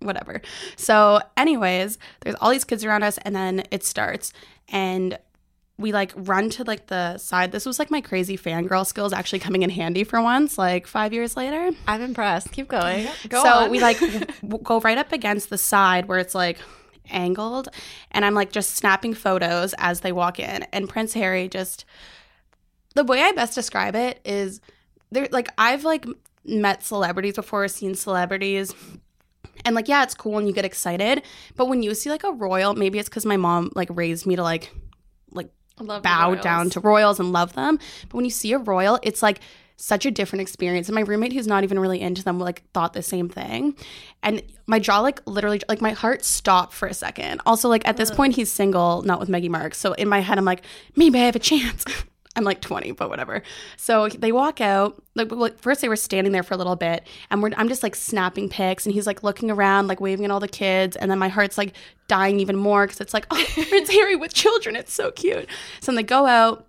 Whatever. 0.00 0.42
So, 0.76 1.20
anyways, 1.36 1.98
there's 2.20 2.36
all 2.40 2.50
these 2.50 2.64
kids 2.64 2.84
around 2.84 3.04
us, 3.04 3.16
and 3.18 3.34
then 3.34 3.62
it 3.70 3.84
starts. 3.84 4.34
And 4.68 5.18
we 5.78 5.92
like 5.92 6.12
run 6.14 6.50
to 6.50 6.64
like 6.64 6.86
the 6.86 7.18
side. 7.18 7.52
This 7.52 7.66
was 7.66 7.78
like 7.78 7.90
my 7.90 8.00
crazy 8.00 8.36
fangirl 8.36 8.86
skills 8.86 9.12
actually 9.12 9.40
coming 9.40 9.62
in 9.62 9.70
handy 9.70 10.04
for 10.04 10.20
once, 10.20 10.56
like 10.56 10.86
five 10.86 11.12
years 11.12 11.36
later. 11.36 11.70
I'm 11.88 12.02
impressed. 12.02 12.52
Keep 12.52 12.68
going. 12.68 13.08
Go 13.28 13.42
so 13.42 13.48
on. 13.50 13.70
we 13.70 13.80
like 13.80 13.98
w- 14.42 14.62
go 14.62 14.80
right 14.80 14.98
up 14.98 15.12
against 15.12 15.50
the 15.50 15.58
side 15.58 16.06
where 16.06 16.18
it's 16.18 16.34
like 16.34 16.58
angled 17.10 17.68
and 18.10 18.24
I'm 18.24 18.34
like 18.34 18.52
just 18.52 18.76
snapping 18.76 19.14
photos 19.14 19.74
as 19.78 20.00
they 20.00 20.12
walk 20.12 20.38
in 20.38 20.62
and 20.72 20.88
Prince 20.88 21.14
Harry 21.14 21.48
just 21.48 21.84
the 22.94 23.04
way 23.04 23.22
I 23.22 23.32
best 23.32 23.54
describe 23.54 23.94
it 23.94 24.20
is 24.24 24.60
there 25.10 25.28
like 25.30 25.48
I've 25.58 25.84
like 25.84 26.06
met 26.44 26.82
celebrities 26.82 27.34
before, 27.34 27.66
seen 27.68 27.94
celebrities 27.94 28.74
and 29.64 29.74
like 29.74 29.88
yeah, 29.88 30.02
it's 30.02 30.14
cool 30.14 30.38
and 30.38 30.46
you 30.46 30.54
get 30.54 30.64
excited, 30.64 31.22
but 31.56 31.66
when 31.68 31.82
you 31.82 31.94
see 31.94 32.10
like 32.10 32.24
a 32.24 32.32
royal, 32.32 32.74
maybe 32.74 32.98
it's 32.98 33.08
cuz 33.08 33.24
my 33.26 33.36
mom 33.36 33.70
like 33.74 33.88
raised 33.90 34.26
me 34.26 34.36
to 34.36 34.42
like 34.42 34.72
like 35.32 35.48
Love 35.80 36.02
bow 36.02 36.34
down 36.36 36.70
to 36.70 36.80
royals 36.80 37.18
and 37.18 37.32
love 37.32 37.54
them. 37.54 37.78
But 38.08 38.14
when 38.14 38.24
you 38.24 38.30
see 38.30 38.52
a 38.52 38.58
royal, 38.58 38.98
it's 39.02 39.22
like 39.22 39.40
such 39.76 40.06
a 40.06 40.10
different 40.10 40.42
experience. 40.42 40.88
And 40.88 40.94
my 40.94 41.00
roommate, 41.02 41.32
who's 41.32 41.46
not 41.46 41.64
even 41.64 41.78
really 41.78 42.00
into 42.00 42.22
them, 42.22 42.38
like 42.38 42.62
thought 42.72 42.92
the 42.92 43.02
same 43.02 43.28
thing. 43.28 43.76
And 44.22 44.42
my 44.66 44.78
jaw, 44.78 45.00
like 45.00 45.20
literally, 45.26 45.60
like 45.68 45.80
my 45.80 45.92
heart 45.92 46.24
stopped 46.24 46.72
for 46.72 46.86
a 46.86 46.94
second. 46.94 47.40
Also, 47.44 47.68
like 47.68 47.86
at 47.86 47.96
this 47.96 48.10
point, 48.10 48.36
he's 48.36 48.50
single, 48.50 49.02
not 49.02 49.20
with 49.20 49.28
Maggie 49.28 49.48
Marks. 49.48 49.78
So 49.78 49.92
in 49.94 50.08
my 50.08 50.20
head, 50.20 50.38
I'm 50.38 50.44
like, 50.44 50.64
maybe 50.96 51.18
I 51.18 51.24
have 51.24 51.36
a 51.36 51.40
chance. 51.40 51.84
I'm 52.36 52.44
like 52.44 52.60
20, 52.60 52.92
but 52.92 53.08
whatever. 53.08 53.42
So 53.76 54.08
they 54.08 54.32
walk 54.32 54.60
out. 54.60 55.00
Like 55.14 55.58
first, 55.58 55.80
they 55.80 55.88
were 55.88 55.96
standing 55.96 56.32
there 56.32 56.42
for 56.42 56.54
a 56.54 56.56
little 56.56 56.74
bit, 56.74 57.06
and 57.30 57.40
we're, 57.40 57.50
I'm 57.56 57.68
just 57.68 57.84
like 57.84 57.94
snapping 57.94 58.48
pics, 58.48 58.86
and 58.86 58.92
he's 58.92 59.06
like 59.06 59.22
looking 59.22 59.52
around, 59.52 59.86
like 59.86 60.00
waving 60.00 60.24
at 60.24 60.32
all 60.32 60.40
the 60.40 60.48
kids, 60.48 60.96
and 60.96 61.08
then 61.08 61.18
my 61.18 61.28
heart's 61.28 61.56
like 61.56 61.74
dying 62.08 62.40
even 62.40 62.56
more 62.56 62.86
because 62.86 63.00
it's 63.00 63.14
like, 63.14 63.26
oh, 63.30 63.44
Prince 63.68 63.90
Harry 63.90 64.16
with 64.16 64.34
children. 64.34 64.74
It's 64.74 64.92
so 64.92 65.12
cute. 65.12 65.48
So 65.80 65.92
then 65.92 65.96
they 65.96 66.02
go 66.02 66.26
out 66.26 66.66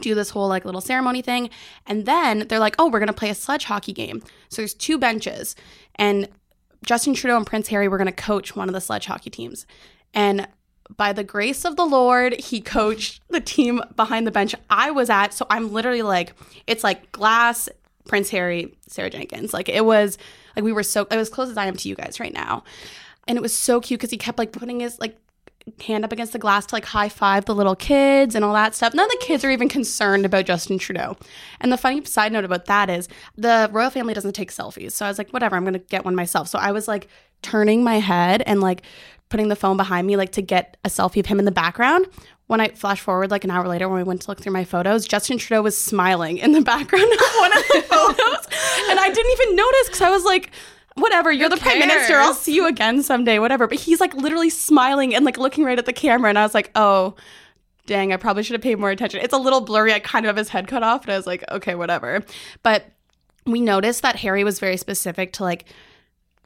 do 0.00 0.14
this 0.14 0.30
whole 0.30 0.48
like 0.48 0.64
little 0.64 0.80
ceremony 0.80 1.22
thing 1.22 1.50
and 1.86 2.06
then 2.06 2.46
they're 2.48 2.58
like 2.58 2.74
oh 2.78 2.88
we're 2.88 2.98
going 2.98 3.06
to 3.06 3.12
play 3.12 3.30
a 3.30 3.34
sledge 3.34 3.64
hockey 3.64 3.92
game. 3.92 4.22
So 4.48 4.62
there's 4.62 4.74
two 4.74 4.98
benches 4.98 5.54
and 5.96 6.28
justin 6.84 7.14
trudeau 7.14 7.36
and 7.36 7.46
prince 7.46 7.68
harry 7.68 7.88
were 7.88 7.98
going 7.98 8.06
to 8.06 8.12
coach 8.12 8.54
one 8.54 8.68
of 8.68 8.74
the 8.74 8.80
sledge 8.80 9.06
hockey 9.06 9.30
teams. 9.30 9.66
And 10.12 10.48
by 10.96 11.12
the 11.12 11.24
grace 11.24 11.64
of 11.64 11.76
the 11.76 11.84
lord 11.84 12.38
he 12.38 12.60
coached 12.60 13.22
the 13.28 13.40
team 13.40 13.80
behind 13.96 14.26
the 14.26 14.30
bench 14.30 14.54
i 14.70 14.90
was 14.90 15.10
at. 15.10 15.32
So 15.32 15.46
i'm 15.50 15.72
literally 15.72 16.02
like 16.02 16.34
it's 16.66 16.84
like 16.84 17.12
glass 17.12 17.68
prince 18.06 18.30
harry 18.30 18.74
sarah 18.86 19.10
jenkins. 19.10 19.54
Like 19.54 19.68
it 19.68 19.84
was 19.84 20.18
like 20.56 20.64
we 20.64 20.72
were 20.72 20.82
so 20.82 21.06
it 21.10 21.16
was 21.16 21.28
close 21.28 21.50
as 21.50 21.56
i 21.56 21.66
am 21.66 21.76
to 21.76 21.88
you 21.88 21.94
guys 21.94 22.20
right 22.20 22.34
now. 22.34 22.64
And 23.26 23.38
it 23.38 23.40
was 23.40 23.56
so 23.56 23.80
cute 23.80 24.00
because 24.00 24.10
he 24.10 24.18
kept 24.18 24.38
like 24.38 24.52
putting 24.52 24.80
his 24.80 24.98
like 25.00 25.16
hand 25.86 26.04
up 26.04 26.12
against 26.12 26.32
the 26.32 26.38
glass 26.38 26.66
to 26.66 26.74
like 26.74 26.84
high 26.84 27.08
five 27.08 27.46
the 27.46 27.54
little 27.54 27.74
kids 27.74 28.34
and 28.34 28.44
all 28.44 28.52
that 28.52 28.74
stuff. 28.74 28.94
None 28.94 29.06
of 29.06 29.10
the 29.10 29.24
kids 29.24 29.44
are 29.44 29.50
even 29.50 29.68
concerned 29.68 30.26
about 30.26 30.44
Justin 30.44 30.78
Trudeau. 30.78 31.16
And 31.60 31.72
the 31.72 31.76
funny 31.76 32.04
side 32.04 32.32
note 32.32 32.44
about 32.44 32.66
that 32.66 32.90
is 32.90 33.08
the 33.36 33.68
royal 33.72 33.90
family 33.90 34.14
doesn't 34.14 34.34
take 34.34 34.52
selfies. 34.52 34.92
So 34.92 35.06
I 35.06 35.08
was 35.08 35.18
like, 35.18 35.30
whatever, 35.30 35.56
I'm 35.56 35.64
gonna 35.64 35.78
get 35.78 36.04
one 36.04 36.14
myself. 36.14 36.48
So 36.48 36.58
I 36.58 36.72
was 36.72 36.86
like 36.86 37.08
turning 37.42 37.82
my 37.82 37.98
head 37.98 38.42
and 38.42 38.60
like 38.60 38.82
putting 39.30 39.48
the 39.48 39.56
phone 39.56 39.76
behind 39.76 40.06
me 40.06 40.16
like 40.16 40.32
to 40.32 40.42
get 40.42 40.76
a 40.84 40.88
selfie 40.88 41.20
of 41.20 41.26
him 41.26 41.38
in 41.38 41.44
the 41.44 41.50
background. 41.50 42.06
When 42.46 42.60
I 42.60 42.68
flash 42.68 43.00
forward 43.00 43.30
like 43.30 43.44
an 43.44 43.50
hour 43.50 43.66
later 43.66 43.88
when 43.88 43.96
we 43.96 44.02
went 44.02 44.20
to 44.22 44.30
look 44.30 44.40
through 44.40 44.52
my 44.52 44.64
photos, 44.64 45.08
Justin 45.08 45.38
Trudeau 45.38 45.62
was 45.62 45.78
smiling 45.78 46.36
in 46.36 46.52
the 46.52 46.60
background 46.60 47.10
of 47.10 47.20
one 47.38 47.52
of 47.56 47.64
the 47.68 47.82
photos. 47.88 48.46
And 48.90 49.00
I 49.00 49.10
didn't 49.12 49.32
even 49.32 49.56
notice 49.56 49.86
because 49.86 50.02
I 50.02 50.10
was 50.10 50.24
like, 50.24 50.50
whatever, 50.94 51.32
you're 51.32 51.48
the 51.48 51.56
prime 51.56 51.78
minister. 51.78 52.16
I'll 52.16 52.34
see 52.34 52.54
you 52.54 52.66
again 52.66 53.02
someday, 53.02 53.38
whatever. 53.38 53.66
But 53.66 53.80
he's 53.80 54.00
like 54.00 54.14
literally 54.14 54.50
smiling 54.50 55.14
and 55.14 55.24
like 55.24 55.38
looking 55.38 55.64
right 55.64 55.78
at 55.78 55.86
the 55.86 55.92
camera. 55.92 56.28
And 56.28 56.38
I 56.38 56.42
was 56.42 56.54
like, 56.54 56.70
oh, 56.74 57.14
dang, 57.86 58.12
I 58.12 58.16
probably 58.16 58.42
should 58.42 58.54
have 58.54 58.62
paid 58.62 58.78
more 58.78 58.90
attention. 58.90 59.20
It's 59.20 59.34
a 59.34 59.38
little 59.38 59.60
blurry. 59.60 59.92
I 59.92 59.98
kind 59.98 60.24
of 60.24 60.28
have 60.28 60.36
his 60.36 60.48
head 60.48 60.68
cut 60.68 60.82
off. 60.82 61.02
And 61.02 61.12
I 61.12 61.16
was 61.16 61.26
like, 61.26 61.44
okay, 61.50 61.74
whatever. 61.74 62.22
But 62.62 62.86
we 63.46 63.60
noticed 63.60 64.02
that 64.02 64.16
Harry 64.16 64.44
was 64.44 64.58
very 64.58 64.76
specific 64.76 65.32
to 65.34 65.42
like 65.42 65.66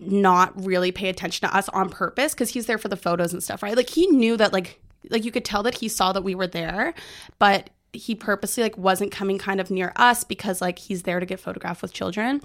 not 0.01 0.65
really 0.65 0.93
pay 0.93 1.09
attention 1.09 1.49
to 1.49 1.57
us 1.57 1.69
on 1.71 1.91
purpose 1.91 2.33
because 2.33 2.51
he's 2.51 2.67
there 2.67 2.79
for 2.79 2.89
the 2.89 2.97
photos 2.97 3.33
and 3.33 3.43
stuff, 3.43 3.63
right? 3.63 3.77
Like 3.77 3.91
he 3.91 4.07
knew 4.07 4.37
that 4.37 4.53
like 4.53 4.81
like 5.11 5.25
you 5.25 5.31
could 5.31 5.45
tell 5.45 5.63
that 5.63 5.75
he 5.75 5.89
saw 5.89 6.13
that 6.13 6.23
we 6.23 6.35
were 6.35 6.47
there, 6.47 6.95
but 7.39 7.71
he 7.93 8.15
purposely 8.15 8.63
like 8.63 8.77
wasn't 8.77 9.11
coming 9.11 9.39
kind 9.39 9.61
of 9.61 9.71
near 9.71 9.93
us 9.97 10.25
because 10.25 10.61
like 10.61 10.79
he's 10.79 11.03
there 11.03 11.21
to 11.21 11.27
get 11.27 11.41
photographed 11.41 11.83
with 11.83 11.93
children. 11.93 12.41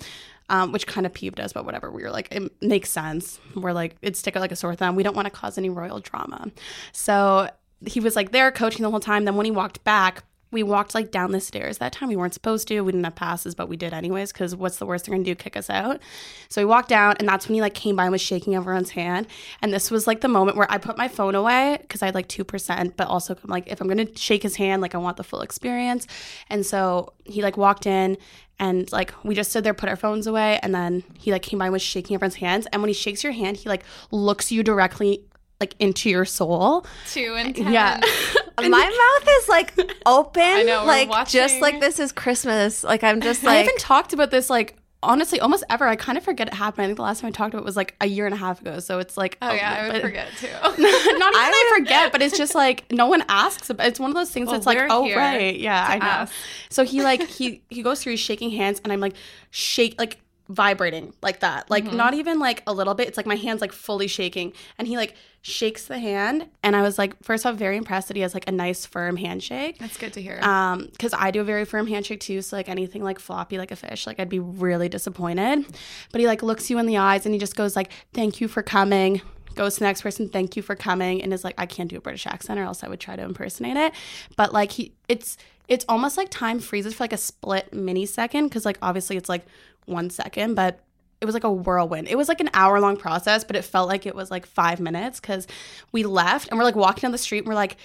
Um, 0.50 0.74
which 0.74 0.86
kind 0.86 1.06
of 1.06 1.14
peeved 1.14 1.40
us, 1.40 1.54
but 1.54 1.66
whatever. 1.66 1.90
We 1.90 2.04
were 2.04 2.12
like, 2.12 2.28
it 2.30 2.52
makes 2.62 2.90
sense. 2.90 3.40
We're 3.56 3.72
like, 3.72 3.96
it'd 4.02 4.18
stick 4.18 4.36
out 4.36 4.42
like 4.42 4.52
a 4.52 4.58
sore 4.58 4.76
thumb. 4.76 4.96
We 4.96 5.02
don't 5.02 5.16
want 5.16 5.26
to 5.26 5.32
cause 5.32 5.58
any 5.58 5.70
royal 5.70 6.00
drama. 6.02 6.52
So 6.92 7.50
he 7.86 8.02
was 8.02 8.16
like 8.16 8.32
there 8.32 8.52
coaching 8.52 8.84
the 8.84 8.92
whole 8.92 9.00
time. 9.00 9.24
Then 9.24 9.36
when 9.36 9.46
he 9.46 9.52
walked 9.52 9.84
back, 9.86 10.26
we 10.54 10.63
walked 10.63 10.94
like 10.96 11.12
down 11.12 11.32
the 11.32 11.42
stairs 11.42 11.80
that 11.80 11.92
time. 11.92 12.08
We 12.08 12.16
weren't 12.16 12.34
supposed 12.34 12.68
to. 12.70 12.82
We 12.82 12.92
didn't 12.92 13.04
have 13.04 13.16
passes, 13.16 13.56
but 13.56 13.68
we 13.68 13.76
did 13.76 13.92
anyways 13.92 14.32
because 14.32 14.56
what's 14.56 14.78
the 14.78 14.86
worst 14.86 15.06
they're 15.06 15.13
gonna 15.13 15.26
do? 15.26 15.36
Kick 15.36 15.58
us 15.58 15.70
out. 15.70 16.00
So 16.48 16.62
we 16.62 16.66
walked 16.66 16.89
down, 16.89 17.16
and 17.20 17.28
that's 17.28 17.48
when 17.48 17.56
he 17.56 17.62
like 17.62 17.74
came 17.74 17.96
by 17.96 18.04
and 18.04 18.12
was 18.12 18.22
shaking 18.22 18.56
everyone's 18.56 18.92
hand. 18.92 19.28
And 19.62 19.74
this 19.74 19.92
was 19.92 20.08
like 20.08 20.22
the 20.22 20.28
moment 20.28 20.56
where 20.56 20.72
I 20.72 20.78
put 20.78 20.98
my 20.98 21.08
phone 21.08 21.36
away 21.36 21.80
because 21.82 22.02
I 22.02 22.06
had 22.06 22.16
like 22.16 22.28
two 22.28 22.44
percent, 22.44 22.96
but 22.96 23.08
also 23.08 23.36
I'm 23.44 23.50
like, 23.50 23.68
if 23.68 23.82
I'm 23.82 23.88
gonna 23.88 24.16
shake 24.16 24.44
his 24.44 24.56
hand, 24.56 24.82
like 24.82 24.96
I 24.96 25.00
want 25.00 25.18
the 25.18 25.24
full 25.24 25.42
experience. 25.42 26.08
And 26.50 26.66
so 26.66 27.13
he 27.26 27.42
like 27.42 27.58
walked 27.58 27.86
in. 27.86 28.18
And 28.60 28.89
like 28.92 29.12
we 29.26 29.34
just 29.34 29.50
stood 29.50 29.63
there, 29.63 29.74
put 29.74 29.89
our 29.89 29.96
phones 29.96 30.28
away, 30.28 30.60
and 30.62 30.76
then 30.76 31.04
he 31.18 31.32
like 31.32 31.42
came 31.42 31.58
by 31.58 31.66
and 31.66 31.74
was 31.74 31.82
shaking 31.82 32.13
everyone's 32.13 32.36
hands. 32.36 32.68
And 32.72 32.84
when 32.84 32.88
he 32.88 32.94
shakes 32.94 33.24
your 33.24 33.34
hand, 33.34 33.58
he 33.58 33.68
like 33.68 33.84
looks 34.12 34.52
you 34.52 34.62
directly 34.62 35.26
like 35.60 35.76
into 35.80 36.10
your 36.10 36.24
soul. 36.24 36.86
Two 37.10 37.36
and 37.38 37.56
ten. 37.56 37.74
Yeah. 37.74 38.00
My 38.58 38.68
mouth 38.70 39.30
is 39.42 39.50
like 39.50 39.74
open, 40.06 40.42
I 40.42 40.63
know, 40.63 40.86
like 40.86 41.10
watching- 41.10 41.39
just 41.42 41.62
like 41.62 41.80
this 41.80 42.00
is 42.00 42.12
Christmas. 42.12 42.84
Like 42.84 43.04
I'm 43.04 43.22
just 43.22 43.44
I 43.44 43.56
haven't 43.56 43.80
talked 43.80 44.13
about 44.13 44.32
this 44.32 44.50
like 44.50 44.78
honestly 45.02 45.39
almost 45.42 45.63
ever. 45.70 45.86
I 45.86 45.96
kind 45.98 46.18
of 46.18 46.24
forget 46.24 46.48
it 46.48 46.54
happened. 46.54 46.84
I 46.84 46.88
think 46.88 46.96
the 46.96 47.02
last 47.04 47.20
time 47.22 47.28
I 47.28 47.32
talked 47.32 47.54
about 47.54 47.63
it 47.63 47.66
was 47.66 47.76
like 47.76 47.96
a 48.00 48.06
year 48.06 48.26
and 48.26 48.34
a 48.34 48.38
half 48.38 48.62
ago. 48.62 48.80
So 48.80 49.00
it's 49.00 49.18
like 49.18 49.38
Oh 49.42 49.52
yeah, 49.52 49.88
I 49.89 49.92
would 49.94 50.02
forget 50.02 50.30
too. 50.38 50.48
Not 50.63 50.78
even 50.80 50.82
I, 51.22 51.52
I 51.74 51.78
forget, 51.78 52.12
but 52.12 52.22
it's 52.22 52.38
just 52.38 52.56
like 52.56 52.89
no 52.92 53.08
one 53.08 53.24
asks. 53.28 53.70
About, 53.70 53.88
it's 53.88 54.00
one 54.00 54.12
of 54.12 54.16
those 54.16 54.32
things 54.32 54.48
Well, 54.48 54.54
that's 54.56 54.66
like, 54.66 54.78
oh 54.89 55.13
right, 55.13 55.60
yeah, 55.60 55.86
I 55.89 55.98
know. 55.98 56.06
ask. 56.06 56.34
So 56.70 56.86
he 56.86 57.04
like 57.04 57.22
he 57.28 57.63
he 57.70 57.82
goes 57.84 58.02
through, 58.02 58.18
shaking 58.18 58.52
hands, 58.52 58.80
and 58.84 58.94
I'm 58.94 59.00
like 59.02 59.16
shake 59.52 59.96
like 60.00 60.20
vibrating 60.50 61.14
like 61.22 61.40
that, 61.40 61.70
like 61.70 61.86
Mm-hmm. 61.86 61.98
not 61.98 62.14
even 62.14 62.40
like 62.40 62.64
a 62.68 62.74
little 62.74 62.94
bit. 62.94 63.08
It's 63.08 63.18
like 63.18 63.26
my 63.26 63.36
hands 63.36 63.62
like 63.62 63.72
fully 63.72 64.08
shaking, 64.08 64.54
and 64.78 64.88
he 64.88 64.98
like 64.98 65.16
shakes 65.42 65.86
the 65.88 66.00
hand, 66.00 66.48
and 66.64 66.76
I 66.76 66.82
was 66.82 66.98
like 66.98 67.22
first 67.24 67.46
off 67.46 67.56
very 67.56 67.78
impressed 67.78 68.08
that 68.10 68.16
he 68.18 68.22
has 68.24 68.34
like 68.34 68.48
a 68.48 68.52
nice 68.52 68.86
firm 68.86 69.18
handshake. 69.18 69.78
That's 69.80 69.98
good 69.98 70.14
to 70.14 70.22
hear. 70.22 70.40
Um, 70.42 70.88
because 70.92 71.14
I 71.14 71.32
do 71.32 71.42
a 71.42 71.44
very 71.44 71.66
firm 71.66 71.88
handshake 71.88 72.20
too. 72.20 72.42
So 72.42 72.56
like 72.56 72.70
anything 72.70 73.04
like 73.04 73.20
floppy 73.20 73.58
like 73.58 73.72
a 73.72 73.76
fish, 73.76 74.06
like 74.08 74.20
I'd 74.20 74.30
be 74.30 74.40
really 74.40 74.90
disappointed. 74.90 75.66
But 76.12 76.22
he 76.22 76.28
like 76.28 76.44
looks 76.44 76.70
you 76.70 76.78
in 76.78 76.86
the 76.86 76.98
eyes 76.98 77.26
and 77.26 77.34
he 77.34 77.40
just 77.40 77.56
goes 77.56 77.76
like, 77.76 77.92
"Thank 78.14 78.42
you 78.42 78.48
for 78.48 78.64
coming." 78.64 79.22
Goes 79.56 79.76
to 79.76 79.80
the 79.82 79.86
next 79.86 80.02
person, 80.02 80.30
"Thank 80.30 80.56
you 80.56 80.64
for 80.64 80.76
coming," 80.76 81.22
and 81.22 81.32
is 81.32 81.44
like, 81.44 81.54
"I 81.60 81.68
can't 81.68 81.88
do 81.90 81.98
a 81.98 82.02
British 82.02 82.26
accent, 82.26 82.60
or 82.60 82.64
else 82.64 82.84
I 82.84 82.88
would 82.90 83.00
try 83.00 83.16
to 83.16 83.22
impersonate 83.24 83.78
it." 83.78 83.94
But 84.36 84.52
like 84.52 84.72
he, 84.72 84.94
it's 85.08 85.38
it's 85.68 85.86
almost 85.88 86.18
like 86.18 86.30
time 86.30 86.60
freezes 86.60 86.94
for 86.96 87.04
like 87.04 87.14
a 87.14 87.18
split 87.18 87.72
mini 87.74 88.06
second 88.08 88.46
because 88.48 88.66
like 88.66 88.78
obviously 88.82 89.16
it's 89.16 89.30
like 89.30 89.46
one 89.86 90.10
second, 90.10 90.56
but 90.56 90.80
it 91.22 91.26
was 91.26 91.34
like 91.34 91.43
a 91.46 91.52
whirlwind. 91.52 92.08
It 92.10 92.17
was 92.17 92.28
like 92.28 92.41
an 92.41 92.50
hour 92.54 92.80
long 92.80 92.98
process, 92.98 93.43
but 93.43 93.56
it 93.56 93.63
felt 93.63 93.88
like 93.88 94.06
it 94.06 94.13
was 94.15 94.30
like 94.30 94.46
five 94.46 94.80
minutes 94.80 95.19
because 95.19 95.48
we 95.91 96.04
left 96.04 96.50
and 96.50 96.58
we're 96.58 96.65
like 96.65 96.76
walking 96.76 97.02
down 97.04 97.12
the 97.12 97.17
street 97.17 97.39
and 97.39 97.48
we're 97.48 97.54
like, 97.56 97.78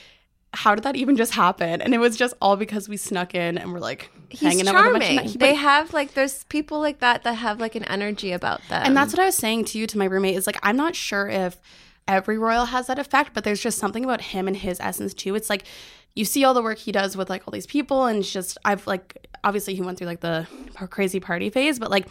how 0.54 0.74
did 0.74 0.82
that 0.84 0.96
even 0.96 1.16
just 1.16 1.34
happen? 1.34 1.80
And 1.82 1.94
it 1.94 1.98
was 1.98 2.16
just 2.16 2.34
all 2.40 2.56
because 2.56 2.88
we 2.88 2.96
snuck 2.96 3.34
in 3.34 3.58
and 3.58 3.72
we're 3.72 3.78
like 3.80 4.10
he's 4.28 4.40
hanging 4.40 4.66
out 4.66 4.74
with 4.74 4.86
a 4.86 4.90
bunch 4.92 5.04
charming. 5.04 5.26
of 5.26 5.38
they 5.38 5.52
but- 5.52 5.58
have 5.58 5.92
like 5.92 6.14
there's 6.14 6.44
people 6.44 6.80
like 6.80 7.00
that 7.00 7.22
that 7.24 7.34
have 7.34 7.60
like 7.60 7.74
an 7.74 7.84
energy 7.84 8.32
about 8.32 8.60
them. 8.68 8.82
and 8.84 8.96
that's 8.96 9.12
what 9.12 9.20
I 9.20 9.26
was 9.26 9.36
saying 9.36 9.66
to 9.66 9.78
you 9.78 9.86
to 9.86 9.98
my 9.98 10.06
roommate 10.06 10.36
is 10.36 10.46
like 10.46 10.58
I'm 10.62 10.76
not 10.76 10.96
sure 10.96 11.28
if 11.28 11.60
every 12.08 12.38
royal 12.38 12.64
has 12.64 12.86
that 12.86 12.98
effect, 12.98 13.34
but 13.34 13.44
there's 13.44 13.60
just 13.60 13.78
something 13.78 14.02
about 14.02 14.22
him 14.22 14.48
and 14.48 14.56
his 14.56 14.80
essence 14.80 15.12
too. 15.12 15.34
It's 15.34 15.50
like 15.50 15.64
you 16.18 16.24
see 16.24 16.42
all 16.42 16.52
the 16.52 16.62
work 16.62 16.78
he 16.78 16.90
does 16.90 17.16
with 17.16 17.30
like 17.30 17.46
all 17.46 17.52
these 17.52 17.66
people, 17.66 18.06
and 18.06 18.18
it's 18.18 18.32
just 18.32 18.58
I've 18.64 18.84
like 18.88 19.28
obviously 19.44 19.76
he 19.76 19.82
went 19.82 19.98
through 19.98 20.08
like 20.08 20.20
the 20.20 20.48
crazy 20.90 21.20
party 21.20 21.48
phase, 21.48 21.78
but 21.78 21.92
like 21.92 22.08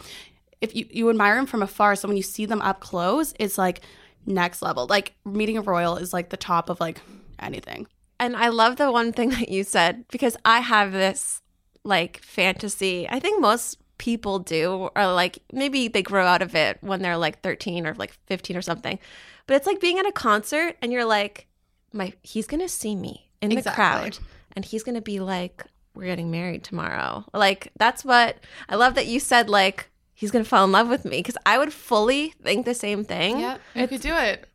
if 0.62 0.74
you 0.74 0.86
you 0.90 1.10
admire 1.10 1.36
him 1.36 1.44
from 1.44 1.62
afar, 1.62 1.94
so 1.94 2.08
when 2.08 2.16
you 2.16 2.22
see 2.22 2.46
them 2.46 2.62
up 2.62 2.80
close, 2.80 3.34
it's 3.38 3.58
like 3.58 3.82
next 4.24 4.62
level. 4.62 4.86
Like 4.86 5.12
meeting 5.26 5.58
a 5.58 5.60
royal 5.60 5.98
is 5.98 6.14
like 6.14 6.30
the 6.30 6.38
top 6.38 6.70
of 6.70 6.80
like 6.80 7.02
anything. 7.38 7.86
And 8.18 8.34
I 8.34 8.48
love 8.48 8.76
the 8.76 8.90
one 8.90 9.12
thing 9.12 9.28
that 9.38 9.50
you 9.50 9.62
said 9.62 10.06
because 10.10 10.38
I 10.42 10.60
have 10.60 10.92
this 10.92 11.42
like 11.84 12.22
fantasy. 12.22 13.06
I 13.10 13.20
think 13.20 13.42
most 13.42 13.76
people 13.98 14.38
do, 14.38 14.88
or 14.96 15.12
like 15.12 15.40
maybe 15.52 15.86
they 15.88 16.02
grow 16.02 16.24
out 16.24 16.40
of 16.40 16.54
it 16.54 16.78
when 16.80 17.02
they're 17.02 17.18
like 17.18 17.42
13 17.42 17.86
or 17.86 17.92
like 17.92 18.16
15 18.26 18.56
or 18.56 18.62
something. 18.62 18.98
But 19.46 19.58
it's 19.58 19.66
like 19.66 19.80
being 19.80 19.98
at 19.98 20.06
a 20.06 20.12
concert 20.12 20.76
and 20.80 20.94
you're 20.94 21.04
like, 21.04 21.46
my 21.92 22.14
he's 22.22 22.46
gonna 22.46 22.68
see 22.68 22.94
me 22.94 23.27
in 23.40 23.50
the 23.54 23.62
crowd 23.70 24.18
and 24.54 24.64
he's 24.64 24.82
gonna 24.82 25.00
be 25.00 25.20
like, 25.20 25.64
we're 25.94 26.06
getting 26.06 26.30
married 26.30 26.64
tomorrow. 26.64 27.24
Like 27.32 27.72
that's 27.78 28.04
what 28.04 28.38
I 28.68 28.76
love 28.76 28.94
that 28.94 29.06
you 29.06 29.20
said. 29.20 29.48
Like 29.48 29.88
he's 30.14 30.30
gonna 30.30 30.44
fall 30.44 30.64
in 30.64 30.72
love 30.72 30.88
with 30.88 31.04
me 31.04 31.18
because 31.18 31.36
I 31.46 31.58
would 31.58 31.72
fully 31.72 32.34
think 32.42 32.64
the 32.66 32.74
same 32.74 33.04
thing. 33.04 33.38
yeah, 33.40 33.58
you 33.74 33.86
could 33.86 34.00
do 34.00 34.14
it. 34.14 34.47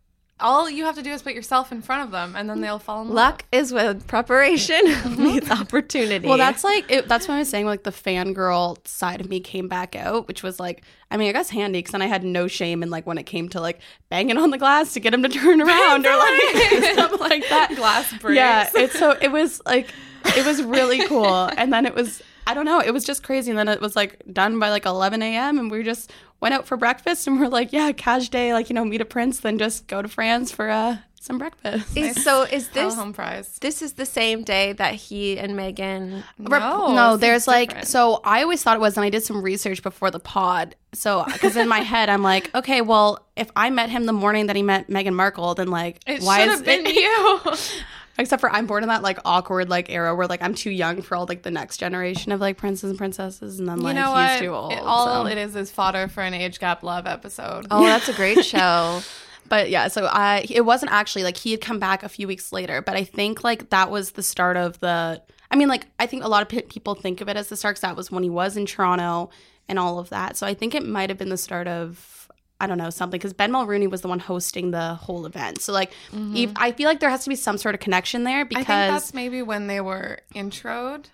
All 0.43 0.69
you 0.69 0.83
have 0.83 0.95
to 0.95 1.01
do 1.01 1.11
is 1.11 1.21
put 1.21 1.33
yourself 1.33 1.71
in 1.71 1.81
front 1.81 2.03
of 2.03 2.11
them, 2.11 2.35
and 2.35 2.49
then 2.49 2.59
they'll 2.59 2.77
fall 2.77 3.01
in 3.01 3.07
love. 3.07 3.15
Luck 3.15 3.45
is 3.51 3.71
with 3.71 4.05
preparation 4.07 4.77
meets 5.17 5.49
opportunity. 5.49 6.27
Well, 6.27 6.37
that's 6.37 6.63
like 6.63 6.91
it, 6.91 7.07
that's 7.07 7.27
what 7.27 7.35
I 7.35 7.39
was 7.39 7.49
saying. 7.49 7.65
Like 7.65 7.83
the 7.83 7.91
fangirl 7.91 8.85
side 8.85 9.21
of 9.21 9.29
me 9.29 9.39
came 9.39 9.67
back 9.67 9.95
out, 9.95 10.27
which 10.27 10.43
was 10.43 10.59
like, 10.59 10.83
I 11.09 11.17
mean, 11.17 11.29
I 11.29 11.31
guess 11.31 11.49
handy 11.49 11.79
because 11.79 11.93
then 11.93 12.01
I 12.01 12.07
had 12.07 12.23
no 12.23 12.47
shame 12.47 12.83
in 12.83 12.89
like 12.89 13.07
when 13.07 13.17
it 13.17 13.23
came 13.23 13.47
to 13.49 13.61
like 13.61 13.79
banging 14.09 14.37
on 14.37 14.51
the 14.51 14.57
glass 14.57 14.93
to 14.93 14.99
get 14.99 15.13
him 15.13 15.23
to 15.23 15.29
turn 15.29 15.61
around 15.61 16.05
or 16.05 16.15
like 16.15 16.93
something 16.95 17.19
like 17.29 17.47
that. 17.49 17.73
Glass 17.75 18.13
breaks. 18.19 18.35
Yeah, 18.35 18.69
it's 18.75 18.99
so 18.99 19.17
it 19.21 19.31
was 19.31 19.61
like 19.65 19.89
it 20.35 20.45
was 20.45 20.61
really 20.61 21.07
cool, 21.07 21.49
and 21.57 21.71
then 21.71 21.85
it 21.85 21.95
was 21.95 22.21
I 22.47 22.53
don't 22.53 22.65
know, 22.65 22.79
it 22.79 22.91
was 22.91 23.03
just 23.05 23.23
crazy, 23.23 23.49
and 23.51 23.57
then 23.57 23.67
it 23.67 23.81
was 23.81 23.95
like 23.95 24.21
done 24.31 24.59
by 24.59 24.69
like 24.69 24.85
11 24.85 25.21
a.m. 25.21 25.57
and 25.59 25.71
we 25.71 25.83
just 25.83 26.11
went 26.41 26.53
out 26.53 26.65
for 26.67 26.75
breakfast, 26.77 27.25
and 27.27 27.39
we're 27.39 27.47
like, 27.47 27.71
yeah, 27.73 27.91
cash 27.93 28.29
day, 28.29 28.53
like 28.53 28.69
you 28.69 28.73
know, 28.75 28.83
meet 28.85 29.01
a 29.01 29.05
prince, 29.05 29.39
then 29.39 29.57
just 29.57 29.87
go 29.87 30.01
to 30.01 30.07
Fran's 30.07 30.51
for 30.51 30.69
uh 30.69 30.97
some 31.21 31.37
breakfast. 31.37 31.95
Is, 31.95 32.21
so 32.21 32.41
is 32.43 32.67
Hello, 32.67 32.85
this 32.87 32.95
home 32.95 33.13
prize. 33.13 33.57
this 33.61 33.81
is 33.81 33.93
the 33.93 34.05
same 34.05 34.43
day 34.43 34.73
that 34.73 34.93
he 34.95 35.39
and 35.39 35.53
Meghan 35.53 36.21
Rep- 36.37 36.61
No, 36.61 36.93
no, 36.93 37.15
there's 37.15 37.47
like 37.47 37.69
different. 37.69 37.87
so 37.87 38.19
I 38.25 38.41
always 38.43 38.61
thought 38.61 38.75
it 38.75 38.81
was, 38.81 38.97
and 38.97 39.05
I 39.05 39.09
did 39.09 39.23
some 39.23 39.41
research 39.41 39.81
before 39.81 40.11
the 40.11 40.19
pod. 40.19 40.75
So 40.91 41.23
because 41.31 41.55
in 41.55 41.69
my 41.69 41.79
head 41.93 42.09
I'm 42.09 42.23
like, 42.23 42.53
okay, 42.53 42.81
well, 42.81 43.25
if 43.37 43.49
I 43.55 43.69
met 43.69 43.89
him 43.89 44.05
the 44.05 44.11
morning 44.11 44.47
that 44.47 44.57
he 44.57 44.63
met 44.63 44.89
Meghan 44.89 45.13
Markle, 45.13 45.55
then 45.55 45.69
like, 45.69 46.01
It 46.05 46.21
why 46.23 46.39
should 46.39 46.49
is 46.49 46.55
have 46.57 46.65
been 46.65 46.85
it- 46.87 46.93
you. 46.95 47.39
Except 48.17 48.39
for 48.41 48.49
I'm 48.51 48.67
born 48.67 48.83
in 48.83 48.89
that 48.89 49.01
like 49.01 49.17
awkward 49.25 49.69
like 49.69 49.89
era 49.89 50.15
where 50.15 50.27
like 50.27 50.41
I'm 50.43 50.53
too 50.53 50.69
young 50.69 51.01
for 51.01 51.15
all 51.15 51.25
like 51.27 51.41
the 51.41 51.49
next 51.51 51.77
generation 51.77 52.31
of 52.31 52.39
like 52.39 52.57
princes 52.57 52.89
and 52.91 52.97
princesses, 52.97 53.59
and 53.59 53.67
then 53.67 53.79
like 53.79 53.95
you 53.95 54.01
know 54.01 54.15
he's 54.15 54.29
what? 54.35 54.39
too 54.39 54.53
old. 54.53 54.73
It- 54.73 54.79
all 54.79 55.25
so. 55.25 55.31
it 55.31 55.37
is 55.37 55.55
is 55.55 55.71
fodder 55.71 56.07
for 56.07 56.21
an 56.21 56.33
age 56.33 56.59
gap 56.59 56.83
love 56.83 57.07
episode. 57.07 57.65
Oh, 57.71 57.83
that's 57.85 58.09
a 58.09 58.13
great 58.13 58.45
show. 58.45 59.01
But 59.49 59.69
yeah, 59.69 59.89
so 59.89 60.05
I 60.05 60.45
it 60.49 60.61
wasn't 60.61 60.93
actually 60.93 61.23
like 61.23 61.35
he 61.35 61.51
had 61.51 61.59
come 61.59 61.77
back 61.77 62.01
a 62.01 62.07
few 62.09 62.27
weeks 62.29 62.53
later, 62.53 62.81
but 62.81 62.95
I 62.95 63.03
think 63.03 63.43
like 63.43 63.69
that 63.71 63.91
was 63.91 64.11
the 64.11 64.23
start 64.23 64.55
of 64.55 64.79
the. 64.79 65.21
I 65.51 65.55
mean, 65.57 65.67
like 65.67 65.85
I 65.99 66.05
think 66.07 66.23
a 66.23 66.29
lot 66.29 66.41
of 66.41 66.47
pe- 66.49 66.61
people 66.61 66.95
think 66.95 67.19
of 67.19 67.27
it 67.27 67.35
as 67.35 67.49
the 67.49 67.57
start 67.57 67.75
'cause 67.75 67.81
that 67.81 67.97
was 67.97 68.09
when 68.09 68.23
he 68.23 68.29
was 68.29 68.55
in 68.55 68.65
Toronto 68.65 69.31
and 69.67 69.77
all 69.77 69.99
of 69.99 70.09
that. 70.11 70.37
So 70.37 70.47
I 70.47 70.53
think 70.53 70.73
it 70.73 70.85
might 70.85 71.09
have 71.09 71.17
been 71.19 71.27
the 71.29 71.37
start 71.37 71.67
of. 71.67 72.22
I 72.63 72.67
don't 72.67 72.77
know 72.77 72.89
something 72.89 73.17
because 73.17 73.33
Ben 73.33 73.51
Mulroney 73.51 73.89
was 73.91 74.01
the 74.01 74.07
one 74.07 74.19
hosting 74.19 74.71
the 74.71 74.95
whole 74.95 75.25
event. 75.25 75.61
So 75.61 75.73
like, 75.73 75.91
mm-hmm. 76.11 76.35
ev- 76.37 76.53
I 76.55 76.71
feel 76.71 76.87
like 76.87 77.01
there 77.01 77.09
has 77.09 77.23
to 77.25 77.29
be 77.29 77.35
some 77.35 77.57
sort 77.57 77.75
of 77.75 77.81
connection 77.81 78.23
there 78.23 78.39
I 78.39 78.43
because, 78.45 78.65
think 78.65 78.67
that's 78.67 79.13
maybe 79.13 79.41
when 79.41 79.67
they 79.67 79.81
were 79.81 80.19
introed 80.33 81.07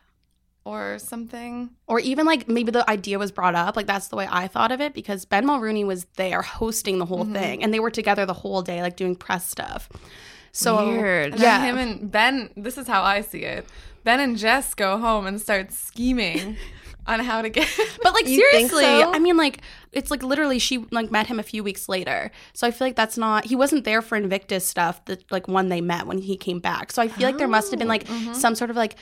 or 0.63 0.99
something. 0.99 1.71
or 1.87 1.99
even 1.99 2.27
like 2.27 2.47
maybe 2.47 2.69
the 2.69 2.87
idea 2.87 3.17
was 3.17 3.31
brought 3.31 3.55
up. 3.55 3.75
Like 3.75 3.87
that's 3.87 4.09
the 4.09 4.15
way 4.15 4.27
I 4.29 4.47
thought 4.47 4.71
of 4.71 4.79
it 4.79 4.93
because 4.93 5.25
Ben 5.25 5.43
Mulroney 5.43 5.85
was 5.85 6.05
there 6.17 6.43
hosting 6.43 6.99
the 6.99 7.05
whole 7.05 7.23
mm-hmm. 7.23 7.33
thing, 7.33 7.63
and 7.63 7.73
they 7.73 7.79
were 7.79 7.89
together 7.89 8.27
the 8.27 8.33
whole 8.33 8.61
day, 8.61 8.83
like 8.83 8.95
doing 8.95 9.15
press 9.15 9.49
stuff. 9.49 9.89
So 10.51 10.87
Weird. 10.87 11.33
And 11.33 11.41
then 11.41 11.61
him 11.63 11.77
and 11.77 12.11
Ben, 12.11 12.51
this 12.55 12.77
is 12.77 12.87
how 12.87 13.01
I 13.01 13.21
see 13.21 13.43
it. 13.43 13.65
Ben 14.03 14.19
and 14.19 14.37
Jess 14.37 14.75
go 14.75 14.97
home 14.97 15.25
and 15.25 15.41
start 15.41 15.71
scheming 15.71 16.57
on 17.09 17.19
how 17.19 17.41
to 17.41 17.49
get. 17.49 17.67
But 18.03 18.13
like 18.13 18.27
You 18.27 18.37
seriously, 18.51 18.83
so? 18.83 19.11
I 19.13 19.19
mean 19.19 19.37
like 19.37 19.61
it's 19.91 20.11
like 20.11 20.23
literally 20.23 20.59
she 20.59 20.77
like 20.91 21.11
met 21.11 21.27
him 21.27 21.39
a 21.39 21.43
few 21.43 21.63
weeks 21.63 21.89
later. 21.89 22.31
So 22.53 22.67
I 22.67 22.71
feel 22.71 22.87
like 22.87 22.95
that's 22.95 23.17
not 23.17 23.45
he 23.45 23.55
wasn't 23.55 23.83
there 23.83 24.01
for 24.01 24.15
Invictus 24.15 24.65
stuff 24.65 25.03
that 25.05 25.29
like 25.31 25.47
when 25.47 25.69
they 25.69 25.81
met 25.81 26.07
when 26.07 26.19
he 26.19 26.37
came 26.37 26.59
back. 26.59 26.91
So 26.91 27.01
I 27.01 27.07
feel 27.07 27.25
like 27.27 27.37
there 27.37 27.47
must 27.47 27.71
have 27.71 27.79
been 27.79 27.87
like 27.87 28.05
Oh, 28.09 28.13
mm-hmm. 28.13 28.33
some 28.33 28.55
sort 28.55 28.69
of 28.69 28.75
like 28.77 28.95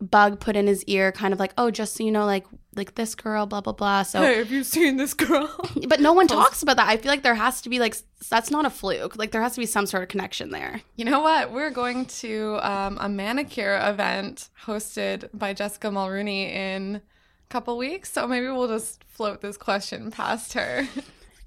bug 0.00 0.38
put 0.38 0.54
in 0.54 0.68
his 0.68 0.84
ear 0.84 1.10
kind 1.10 1.34
of 1.34 1.40
like 1.40 1.52
oh 1.58 1.72
just 1.72 1.96
so 1.96 2.04
you 2.04 2.12
know 2.12 2.24
like 2.24 2.46
like 2.76 2.94
this 2.94 3.16
girl 3.16 3.46
blah 3.46 3.60
blah 3.60 3.72
blah 3.72 4.04
so 4.04 4.20
hey, 4.20 4.38
have 4.38 4.48
you 4.50 4.62
seen 4.62 4.96
this 4.96 5.12
girl? 5.12 5.52
but 5.88 5.98
no 6.00 6.12
one 6.12 6.28
talks 6.28 6.62
about 6.62 6.76
that 6.76 6.86
i 6.88 6.96
feel 6.96 7.10
like 7.10 7.24
there 7.24 7.34
has 7.34 7.60
to 7.60 7.68
be 7.68 7.80
like 7.80 7.96
that's 8.30 8.48
not 8.48 8.64
a 8.64 8.70
fluke 8.70 9.16
like 9.16 9.32
there 9.32 9.42
has 9.42 9.54
to 9.54 9.60
be 9.60 9.66
some 9.66 9.86
sort 9.86 10.04
of 10.04 10.08
connection 10.08 10.50
there 10.50 10.80
You 10.94 11.04
know 11.04 11.18
what? 11.20 11.50
We're 11.52 11.70
going 11.70 12.06
to 12.22 12.58
um, 12.62 12.98
a 13.00 13.08
manicure 13.08 13.76
event 13.82 14.50
hosted 14.64 15.28
by 15.34 15.52
Jessica 15.52 15.88
Mulroney 15.88 16.48
in 16.52 16.96
a 16.96 17.00
couple 17.48 17.76
weeks. 17.76 18.12
So 18.12 18.26
maybe 18.26 18.46
we'll 18.46 18.68
just 18.68 19.04
float 19.04 19.40
this 19.40 19.56
question 19.56 20.10
past 20.10 20.52
her. 20.54 20.86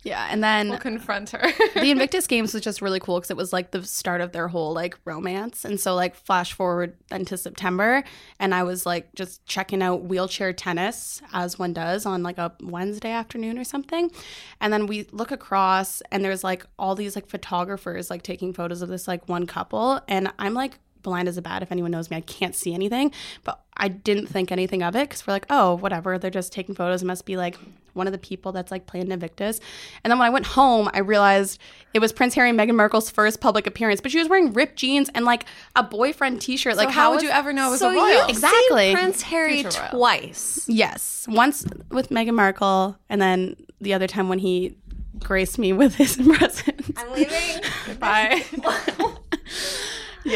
yeah 0.03 0.27
and 0.31 0.43
then 0.43 0.69
we'll 0.69 0.79
confront 0.79 1.29
her. 1.29 1.47
the 1.75 1.91
Invictus 1.91 2.25
Games 2.25 2.53
was 2.53 2.63
just 2.63 2.81
really 2.81 2.99
cool 2.99 3.19
because 3.19 3.29
it 3.29 3.37
was 3.37 3.53
like 3.53 3.71
the 3.71 3.83
start 3.83 4.19
of 4.19 4.31
their 4.31 4.47
whole 4.47 4.73
like 4.73 4.97
romance. 5.05 5.63
And 5.63 5.79
so 5.79 5.93
like 5.93 6.15
flash 6.15 6.53
forward 6.53 6.97
then 7.09 7.25
to 7.25 7.37
September, 7.37 8.03
and 8.39 8.55
I 8.55 8.63
was 8.63 8.85
like 8.85 9.13
just 9.13 9.45
checking 9.45 9.81
out 9.81 10.03
wheelchair 10.03 10.53
tennis 10.53 11.21
as 11.33 11.59
one 11.59 11.73
does 11.73 12.05
on 12.05 12.23
like 12.23 12.37
a 12.37 12.51
Wednesday 12.61 13.11
afternoon 13.11 13.59
or 13.59 13.63
something. 13.63 14.11
And 14.59 14.73
then 14.73 14.87
we 14.87 15.07
look 15.11 15.31
across, 15.31 16.01
and 16.11 16.25
there's 16.25 16.43
like 16.43 16.65
all 16.79 16.95
these 16.95 17.15
like 17.15 17.27
photographers 17.27 18.09
like 18.09 18.23
taking 18.23 18.53
photos 18.53 18.81
of 18.81 18.89
this 18.89 19.07
like 19.07 19.29
one 19.29 19.45
couple, 19.45 20.01
and 20.07 20.31
I'm 20.39 20.53
like 20.53 20.79
blind 21.01 21.27
as 21.27 21.37
a 21.37 21.41
bat 21.41 21.61
if 21.63 21.71
anyone 21.71 21.91
knows 21.91 22.09
me 22.09 22.17
i 22.17 22.21
can't 22.21 22.55
see 22.55 22.73
anything 22.73 23.11
but 23.43 23.61
i 23.77 23.87
didn't 23.87 24.27
think 24.27 24.51
anything 24.51 24.83
of 24.83 24.95
it 24.95 25.09
because 25.09 25.25
we're 25.25 25.33
like 25.33 25.45
oh 25.49 25.75
whatever 25.75 26.17
they're 26.17 26.29
just 26.31 26.51
taking 26.53 26.75
photos 26.75 27.01
it 27.01 27.05
must 27.05 27.25
be 27.25 27.37
like 27.37 27.57
one 27.93 28.07
of 28.07 28.13
the 28.13 28.19
people 28.19 28.53
that's 28.53 28.71
like 28.71 28.85
playing 28.85 29.11
invictus 29.11 29.59
and 30.03 30.11
then 30.11 30.17
when 30.17 30.25
i 30.25 30.29
went 30.29 30.45
home 30.45 30.89
i 30.93 30.99
realized 30.99 31.59
it 31.93 31.99
was 31.99 32.13
prince 32.13 32.33
harry 32.35 32.49
and 32.49 32.57
meghan 32.59 32.75
markle's 32.75 33.09
first 33.09 33.41
public 33.41 33.67
appearance 33.67 33.99
but 33.99 34.11
she 34.11 34.17
was 34.19 34.29
wearing 34.29 34.53
ripped 34.53 34.77
jeans 34.77 35.09
and 35.13 35.25
like 35.25 35.45
a 35.75 35.83
boyfriend 35.83 36.41
t-shirt 36.41 36.77
like 36.77 36.87
like, 36.87 36.95
how, 36.95 37.11
would 37.11 37.21
you 37.21 37.29
ever 37.29 37.51
know 37.51 37.67
it 37.67 37.71
was 37.71 37.79
so 37.81 37.89
a 37.89 37.93
royal? 37.93 38.19
you've 38.21 38.29
Exactly. 38.29 38.83
seen 38.87 38.95
Prince 38.95 39.21
Harry 39.23 39.63
twice. 39.63 40.63
yes 40.67 41.25
once 41.29 41.65
with 41.89 42.09
meghan 42.09 42.33
markle 42.33 42.97
and 43.09 43.21
then 43.21 43.55
the 43.81 43.93
other 43.93 44.07
time 44.07 44.29
when 44.29 44.39
he 44.39 44.77
graced 45.19 45.59
me 45.59 45.73
with 45.73 45.95
his 45.95 46.15
presence 46.37 46.91
I'm 46.97 47.11
leaving. 47.13 47.61
Bye. 47.99 48.43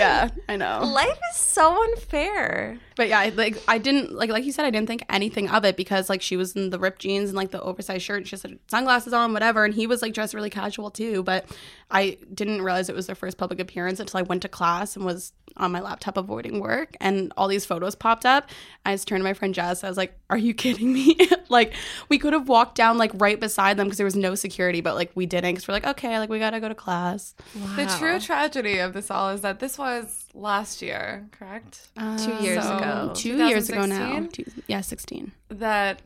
yeah, 0.06 0.30
I 0.48 0.56
know. 0.56 0.82
Life 0.84 1.20
is 1.32 1.38
so 1.38 1.82
unfair. 1.84 2.78
But 2.96 3.10
yeah, 3.10 3.30
like 3.36 3.58
I 3.68 3.78
didn't 3.78 4.14
like 4.14 4.30
like 4.30 4.46
you 4.46 4.52
said, 4.52 4.66
I 4.66 4.70
didn't 4.70 4.88
think 4.88 5.04
anything 5.10 5.50
of 5.50 5.66
it 5.66 5.76
because 5.76 6.10
like 6.10 6.22
she 6.22 6.38
was 6.38 6.56
in 6.56 6.70
the 6.70 6.80
ripped 6.80 7.02
jeans 7.02 7.30
and 7.30 7.38
like 7.38 7.52
the 7.52 7.62
oversized 7.62 8.04
shirt. 8.04 8.18
And 8.18 8.28
she 8.28 8.32
just 8.32 8.44
had 8.44 8.58
sunglasses 8.68 9.14
on, 9.14 9.34
whatever, 9.34 9.66
and 9.66 9.74
he 9.74 9.88
was 9.88 10.02
like 10.02 10.14
dressed 10.14 10.34
really 10.34 10.50
casual 10.50 10.90
too. 10.90 11.24
But 11.24 11.46
I 11.92 12.18
didn't 12.34 12.62
realize 12.62 12.90
it 12.90 12.96
was 12.96 13.08
their 13.08 13.16
first 13.16 13.38
public 13.38 13.60
appearance 13.60 14.00
until 14.00 14.20
I 14.20 14.24
went 14.24 14.42
to 14.44 14.50
class 14.50 14.96
and 14.96 15.06
was 15.06 15.34
on 15.58 15.72
my 15.72 15.80
laptop 15.80 16.18
avoiding 16.18 16.60
work, 16.60 16.96
and 17.00 17.32
all 17.38 17.48
these 17.48 17.66
photos 17.66 17.96
popped 17.96 18.26
up. 18.26 18.50
I 18.86 18.94
just 18.94 19.08
turned 19.08 19.22
to 19.22 19.24
my 19.24 19.34
friend 19.34 19.54
Jess. 19.54 19.84
I 19.84 19.90
was 19.90 19.98
like, 19.98 20.18
"Are 20.30 20.38
you 20.38 20.54
kidding 20.54 20.94
me? 20.94 21.18
like 21.50 21.74
we 22.10 22.18
could 22.18 22.34
have 22.34 22.48
walked 22.48 22.76
down 22.76 22.98
like 22.98 23.12
right 23.16 23.40
beside 23.40 23.78
them 23.78 23.88
because 23.88 23.98
there 23.98 24.06
was 24.06 24.16
no 24.16 24.36
security, 24.36 24.82
but 24.82 24.96
like 24.96 25.12
we 25.16 25.26
didn't 25.26 25.54
because 25.54 25.68
we're 25.68 25.74
like, 25.74 25.86
okay, 25.86 26.18
like 26.20 26.30
we 26.30 26.40
gotta 26.40 26.60
go 26.60 26.70
to 26.70 26.76
class. 26.76 27.36
The 27.76 27.94
true 28.00 28.20
tragedy 28.20 28.80
of 28.80 28.94
this 28.94 29.12
all 29.12 29.30
is 29.30 29.42
that 29.42 29.60
this 29.60 29.78
was 29.78 30.28
last 30.34 30.82
year, 30.82 31.28
correct? 31.32 31.88
Two 32.18 32.36
years 32.44 32.64
so- 32.64 32.78
ago. 32.78 32.85
Two 33.14 33.38
years 33.48 33.70
ago 33.70 33.86
now. 33.86 34.28
Two, 34.32 34.46
yeah, 34.68 34.82
sixteen. 34.82 35.32
that 35.50 36.02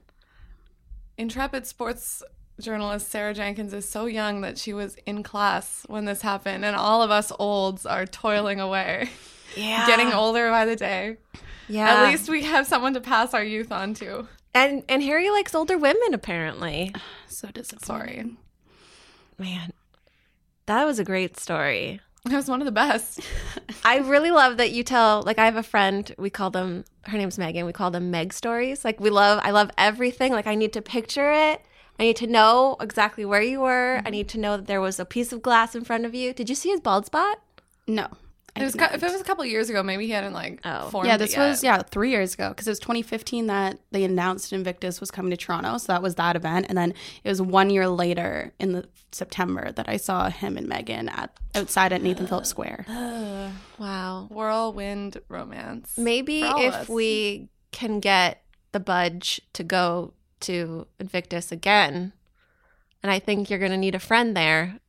intrepid 1.18 1.66
sports 1.68 2.24
journalist 2.60 3.10
Sarah 3.10 3.34
Jenkins 3.34 3.74
is 3.74 3.88
so 3.88 4.06
young 4.06 4.42
that 4.42 4.58
she 4.58 4.74
was 4.74 4.96
in 5.06 5.24
class 5.24 5.86
when 5.88 6.06
this 6.06 6.22
happened, 6.22 6.66
and 6.66 6.76
all 6.76 7.02
of 7.02 7.12
us 7.12 7.32
olds 7.40 7.86
are 7.86 8.06
toiling 8.06 8.60
away, 8.60 9.10
Yeah. 9.56 9.88
getting 9.88 10.12
older 10.12 10.50
by 10.52 10.66
the 10.66 10.76
day. 10.76 11.18
Yeah. 11.68 11.88
At 12.04 12.10
least 12.10 12.30
we 12.30 12.44
have 12.44 12.68
someone 12.68 12.94
to 12.96 13.02
pass 13.02 13.34
our 13.34 13.44
youth 13.44 13.72
on 13.72 13.94
to. 13.96 14.28
And 14.54 14.84
and 14.90 15.04
Harry 15.04 15.30
likes 15.30 15.54
older 15.56 15.78
women 15.78 16.14
apparently. 16.14 16.94
So 17.28 17.48
disappointing. 17.52 17.86
Sorry. 17.86 18.26
Man. 19.38 19.72
That 20.66 20.84
was 20.86 21.00
a 21.00 21.06
great 21.06 21.40
story. 21.40 22.02
That 22.26 22.36
was 22.36 22.50
one 22.50 22.62
of 22.62 22.66
the 22.66 22.72
best. 22.72 23.22
I 23.86 24.00
really 24.00 24.30
love 24.30 24.58
that 24.58 24.72
you 24.72 24.84
tell 24.84 25.24
like 25.24 25.40
I 25.40 25.46
have 25.46 25.56
a 25.56 25.64
friend, 25.64 26.14
we 26.18 26.30
call 26.30 26.50
them 26.50 26.84
her 27.04 27.18
name's 27.18 27.38
Megan, 27.38 27.66
we 27.66 27.74
call 27.74 27.92
them 27.92 28.12
Meg 28.12 28.34
stories. 28.34 28.84
Like 28.84 29.00
we 29.00 29.10
love 29.10 29.40
I 29.44 29.52
love 29.52 29.72
everything. 29.78 30.34
Like 30.34 30.46
I 30.46 30.56
need 30.56 30.74
to 30.74 30.82
picture 30.82 31.32
it. 31.32 31.62
I 31.98 32.04
need 32.04 32.18
to 32.18 32.28
know 32.28 32.76
exactly 32.80 33.26
where 33.26 33.42
you 33.42 33.62
were. 33.62 34.02
I 34.06 34.10
need 34.10 34.28
to 34.30 34.38
know 34.38 34.58
that 34.58 34.68
there 34.68 34.82
was 34.82 35.00
a 35.00 35.06
piece 35.06 35.34
of 35.34 35.42
glass 35.42 35.76
in 35.76 35.84
front 35.84 36.06
of 36.06 36.14
you. 36.14 36.34
Did 36.34 36.50
you 36.50 36.56
see 36.56 36.70
his 36.70 36.82
bald 36.82 37.06
spot? 37.06 37.42
No. 37.88 38.10
It 38.56 38.64
was 38.64 38.76
if 38.76 39.02
it 39.04 39.12
was 39.12 39.22
a 39.22 39.24
couple 39.24 39.46
years 39.46 39.70
ago, 39.70 39.82
maybe 39.84 40.06
he 40.06 40.12
hadn't 40.12 40.34
like 40.34 40.60
Oh. 40.66 40.90
formed. 40.90 41.08
yeah, 41.08 41.18
this 41.18 41.38
was 41.38 41.64
yeah 41.64 41.82
three 41.84 42.10
years 42.12 42.34
ago 42.34 42.50
because 42.50 42.68
it 42.68 42.72
was 42.72 42.80
2015 42.80 43.48
that 43.48 43.80
they 43.92 44.04
announced 44.04 44.52
Invictus 44.52 45.00
was 45.00 45.12
coming 45.12 45.30
to 45.32 45.38
Toronto, 45.38 45.78
so 45.78 45.94
that 45.94 46.02
was 46.02 46.16
that 46.16 46.36
event, 46.36 46.66
and 46.70 46.78
then 46.78 46.94
it 47.24 47.30
was 47.30 47.42
one 47.42 47.70
year 47.70 47.88
later 47.88 48.52
in 48.60 48.74
the 48.74 48.88
September 49.12 49.72
that 49.72 49.88
I 49.88 49.98
saw 49.98 50.30
him 50.30 50.58
and 50.58 50.68
Meghan 50.70 51.10
at 51.12 51.32
outside 51.56 51.94
at 51.94 52.02
Nathan 52.02 52.28
Phillips 52.28 52.50
Square. 52.50 52.86
Wow. 53.80 54.28
whirlwind 54.30 55.18
romance. 55.30 55.94
Maybe 55.98 56.42
for 56.42 56.48
all 56.48 56.58
of 56.60 56.64
if 56.66 56.74
us. 56.74 56.90
we 56.90 57.50
can 57.72 58.00
get 58.02 58.42
the 58.74 58.80
budge 58.80 59.40
to 59.54 59.64
go 59.64 60.14
to 60.42 60.88
Invictus 61.00 61.52
again, 61.52 62.14
and 63.02 63.12
I 63.12 63.20
think 63.20 63.50
you're 63.50 63.60
going 63.60 63.72
to 63.72 63.78
need 63.78 63.96
a 63.96 64.00
friend 64.00 64.36
there. 64.36 64.80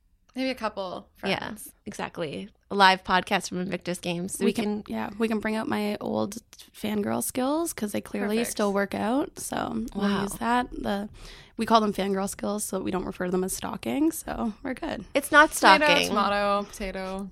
Maybe 0.40 0.50
a 0.50 0.54
couple 0.54 1.06
friends. 1.16 1.38
Yeah, 1.66 1.72
exactly. 1.86 2.48
A 2.70 2.74
live 2.74 3.04
podcast 3.04 3.48
from 3.48 3.58
Invictus 3.60 3.98
Games. 3.98 4.38
we 4.40 4.52
can, 4.52 4.84
yeah, 4.88 5.10
we 5.18 5.28
can 5.28 5.38
bring 5.40 5.56
out 5.56 5.68
my 5.68 5.96
old 6.00 6.36
fangirl 6.74 7.22
skills 7.22 7.72
because 7.74 7.92
they 7.92 8.00
clearly 8.00 8.36
Perfect. 8.38 8.50
still 8.52 8.72
work 8.72 8.94
out. 8.94 9.38
So 9.38 9.84
we'll 9.94 10.08
Wow. 10.08 10.22
use 10.22 10.32
that. 10.34 10.70
The 10.70 11.08
we 11.56 11.66
call 11.66 11.80
them 11.82 11.92
fangirl 11.92 12.28
skills, 12.28 12.64
so 12.64 12.80
we 12.80 12.90
don't 12.90 13.04
refer 13.04 13.26
to 13.26 13.30
them 13.30 13.44
as 13.44 13.52
stalking. 13.54 14.12
So 14.12 14.54
we're 14.62 14.74
good. 14.74 15.04
It's 15.14 15.30
not 15.30 15.52
stalking. 15.52 16.08
tomato, 16.08 16.62
potato, 16.64 17.28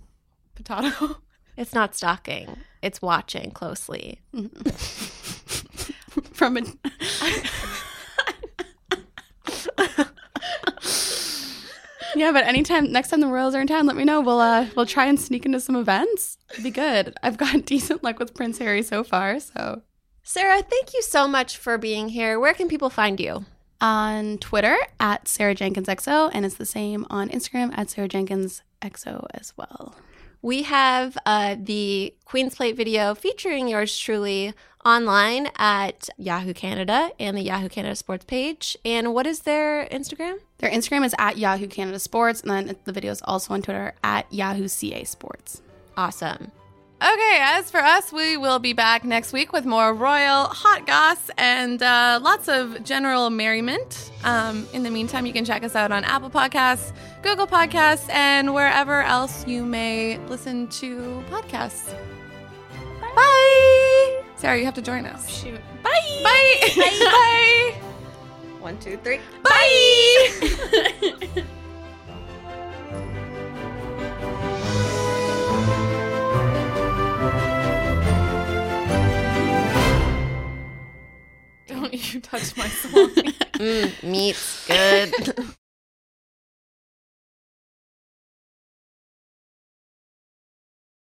potato. 0.54 1.16
It's 1.56 1.72
not 1.74 1.96
stalking. 1.96 2.56
It's 2.82 3.02
watching 3.02 3.50
closely. 3.50 4.20
From 6.32 6.56
a 6.56 6.62
Yeah, 12.18 12.32
but 12.32 12.44
anytime 12.44 12.90
next 12.90 13.10
time 13.10 13.20
the 13.20 13.28
Royals 13.28 13.54
are 13.54 13.60
in 13.60 13.66
town, 13.68 13.86
let 13.86 13.96
me 13.96 14.04
know. 14.04 14.20
We'll 14.20 14.40
uh 14.40 14.66
we'll 14.74 14.86
try 14.86 15.06
and 15.06 15.20
sneak 15.20 15.46
into 15.46 15.60
some 15.60 15.76
events. 15.76 16.36
It'd 16.50 16.64
be 16.64 16.70
good. 16.70 17.14
I've 17.22 17.38
got 17.38 17.64
decent 17.64 18.02
luck 18.02 18.18
with 18.18 18.34
Prince 18.34 18.58
Harry 18.58 18.82
so 18.82 19.04
far, 19.04 19.38
so 19.38 19.82
Sarah, 20.22 20.60
thank 20.62 20.92
you 20.94 21.02
so 21.02 21.26
much 21.28 21.56
for 21.56 21.78
being 21.78 22.08
here. 22.08 22.38
Where 22.38 22.54
can 22.54 22.68
people 22.68 22.90
find 22.90 23.18
you? 23.18 23.46
on 23.80 24.38
Twitter 24.38 24.76
at 24.98 25.28
Sarah 25.28 25.54
Jenkins 25.54 25.86
XO, 25.86 26.30
and 26.32 26.44
it's 26.44 26.56
the 26.56 26.66
same 26.66 27.06
on 27.10 27.28
Instagram 27.28 27.72
at 27.76 27.90
Sarah 27.90 28.08
Jenkins 28.08 28.62
XO 28.82 29.26
as 29.34 29.52
well. 29.56 29.94
We 30.40 30.62
have 30.62 31.18
uh, 31.26 31.56
the 31.58 32.14
Queen's 32.24 32.54
Plate 32.54 32.76
video 32.76 33.14
featuring 33.14 33.68
yours 33.68 33.96
truly 33.98 34.54
online 34.84 35.48
at 35.56 36.08
Yahoo 36.16 36.54
Canada 36.54 37.10
and 37.18 37.36
the 37.36 37.42
Yahoo 37.42 37.68
Canada 37.68 37.96
Sports 37.96 38.24
page. 38.24 38.76
And 38.84 39.12
what 39.12 39.26
is 39.26 39.40
their 39.40 39.86
Instagram? 39.86 40.38
Their 40.58 40.70
Instagram 40.70 41.04
is 41.04 41.14
at 41.18 41.38
Yahoo 41.38 41.66
Canada 41.66 41.98
Sports, 41.98 42.42
and 42.42 42.50
then 42.50 42.76
the 42.84 42.92
video 42.92 43.10
is 43.10 43.22
also 43.24 43.54
on 43.54 43.62
Twitter 43.62 43.94
at 44.04 44.32
Yahoo 44.32 44.68
CA 44.68 45.04
Sports. 45.04 45.60
Awesome. 45.96 46.52
Okay, 47.00 47.38
as 47.40 47.70
for 47.70 47.78
us, 47.78 48.12
we 48.12 48.36
will 48.36 48.58
be 48.58 48.72
back 48.72 49.04
next 49.04 49.32
week 49.32 49.52
with 49.52 49.64
more 49.64 49.94
royal 49.94 50.46
hot 50.46 50.84
goss 50.84 51.30
and 51.38 51.80
uh, 51.80 52.18
lots 52.20 52.48
of 52.48 52.82
general 52.82 53.30
merriment. 53.30 54.10
Um, 54.24 54.66
in 54.72 54.82
the 54.82 54.90
meantime, 54.90 55.24
you 55.24 55.32
can 55.32 55.44
check 55.44 55.62
us 55.62 55.76
out 55.76 55.92
on 55.92 56.02
Apple 56.02 56.28
Podcasts, 56.28 56.92
Google 57.22 57.46
Podcasts, 57.46 58.10
and 58.10 58.52
wherever 58.52 59.02
else 59.02 59.46
you 59.46 59.64
may 59.64 60.18
listen 60.26 60.66
to 60.68 61.22
podcasts. 61.30 61.94
Bye. 63.14 64.22
Sarah, 64.34 64.58
you 64.58 64.64
have 64.64 64.74
to 64.74 64.82
join 64.82 65.06
us. 65.06 65.28
Shoot. 65.28 65.60
Bye. 65.84 66.20
Bye. 66.24 66.58
Bye. 66.98 67.74
One, 68.58 68.76
two, 68.80 68.98
three. 69.04 69.20
Bye. 69.44 71.44
Don't 81.90 82.14
you 82.14 82.20
touch 82.20 82.56
my 82.56 82.68
song. 82.68 83.10
Mm, 83.58 84.02
meat's 84.04 84.68
good. 84.68 85.36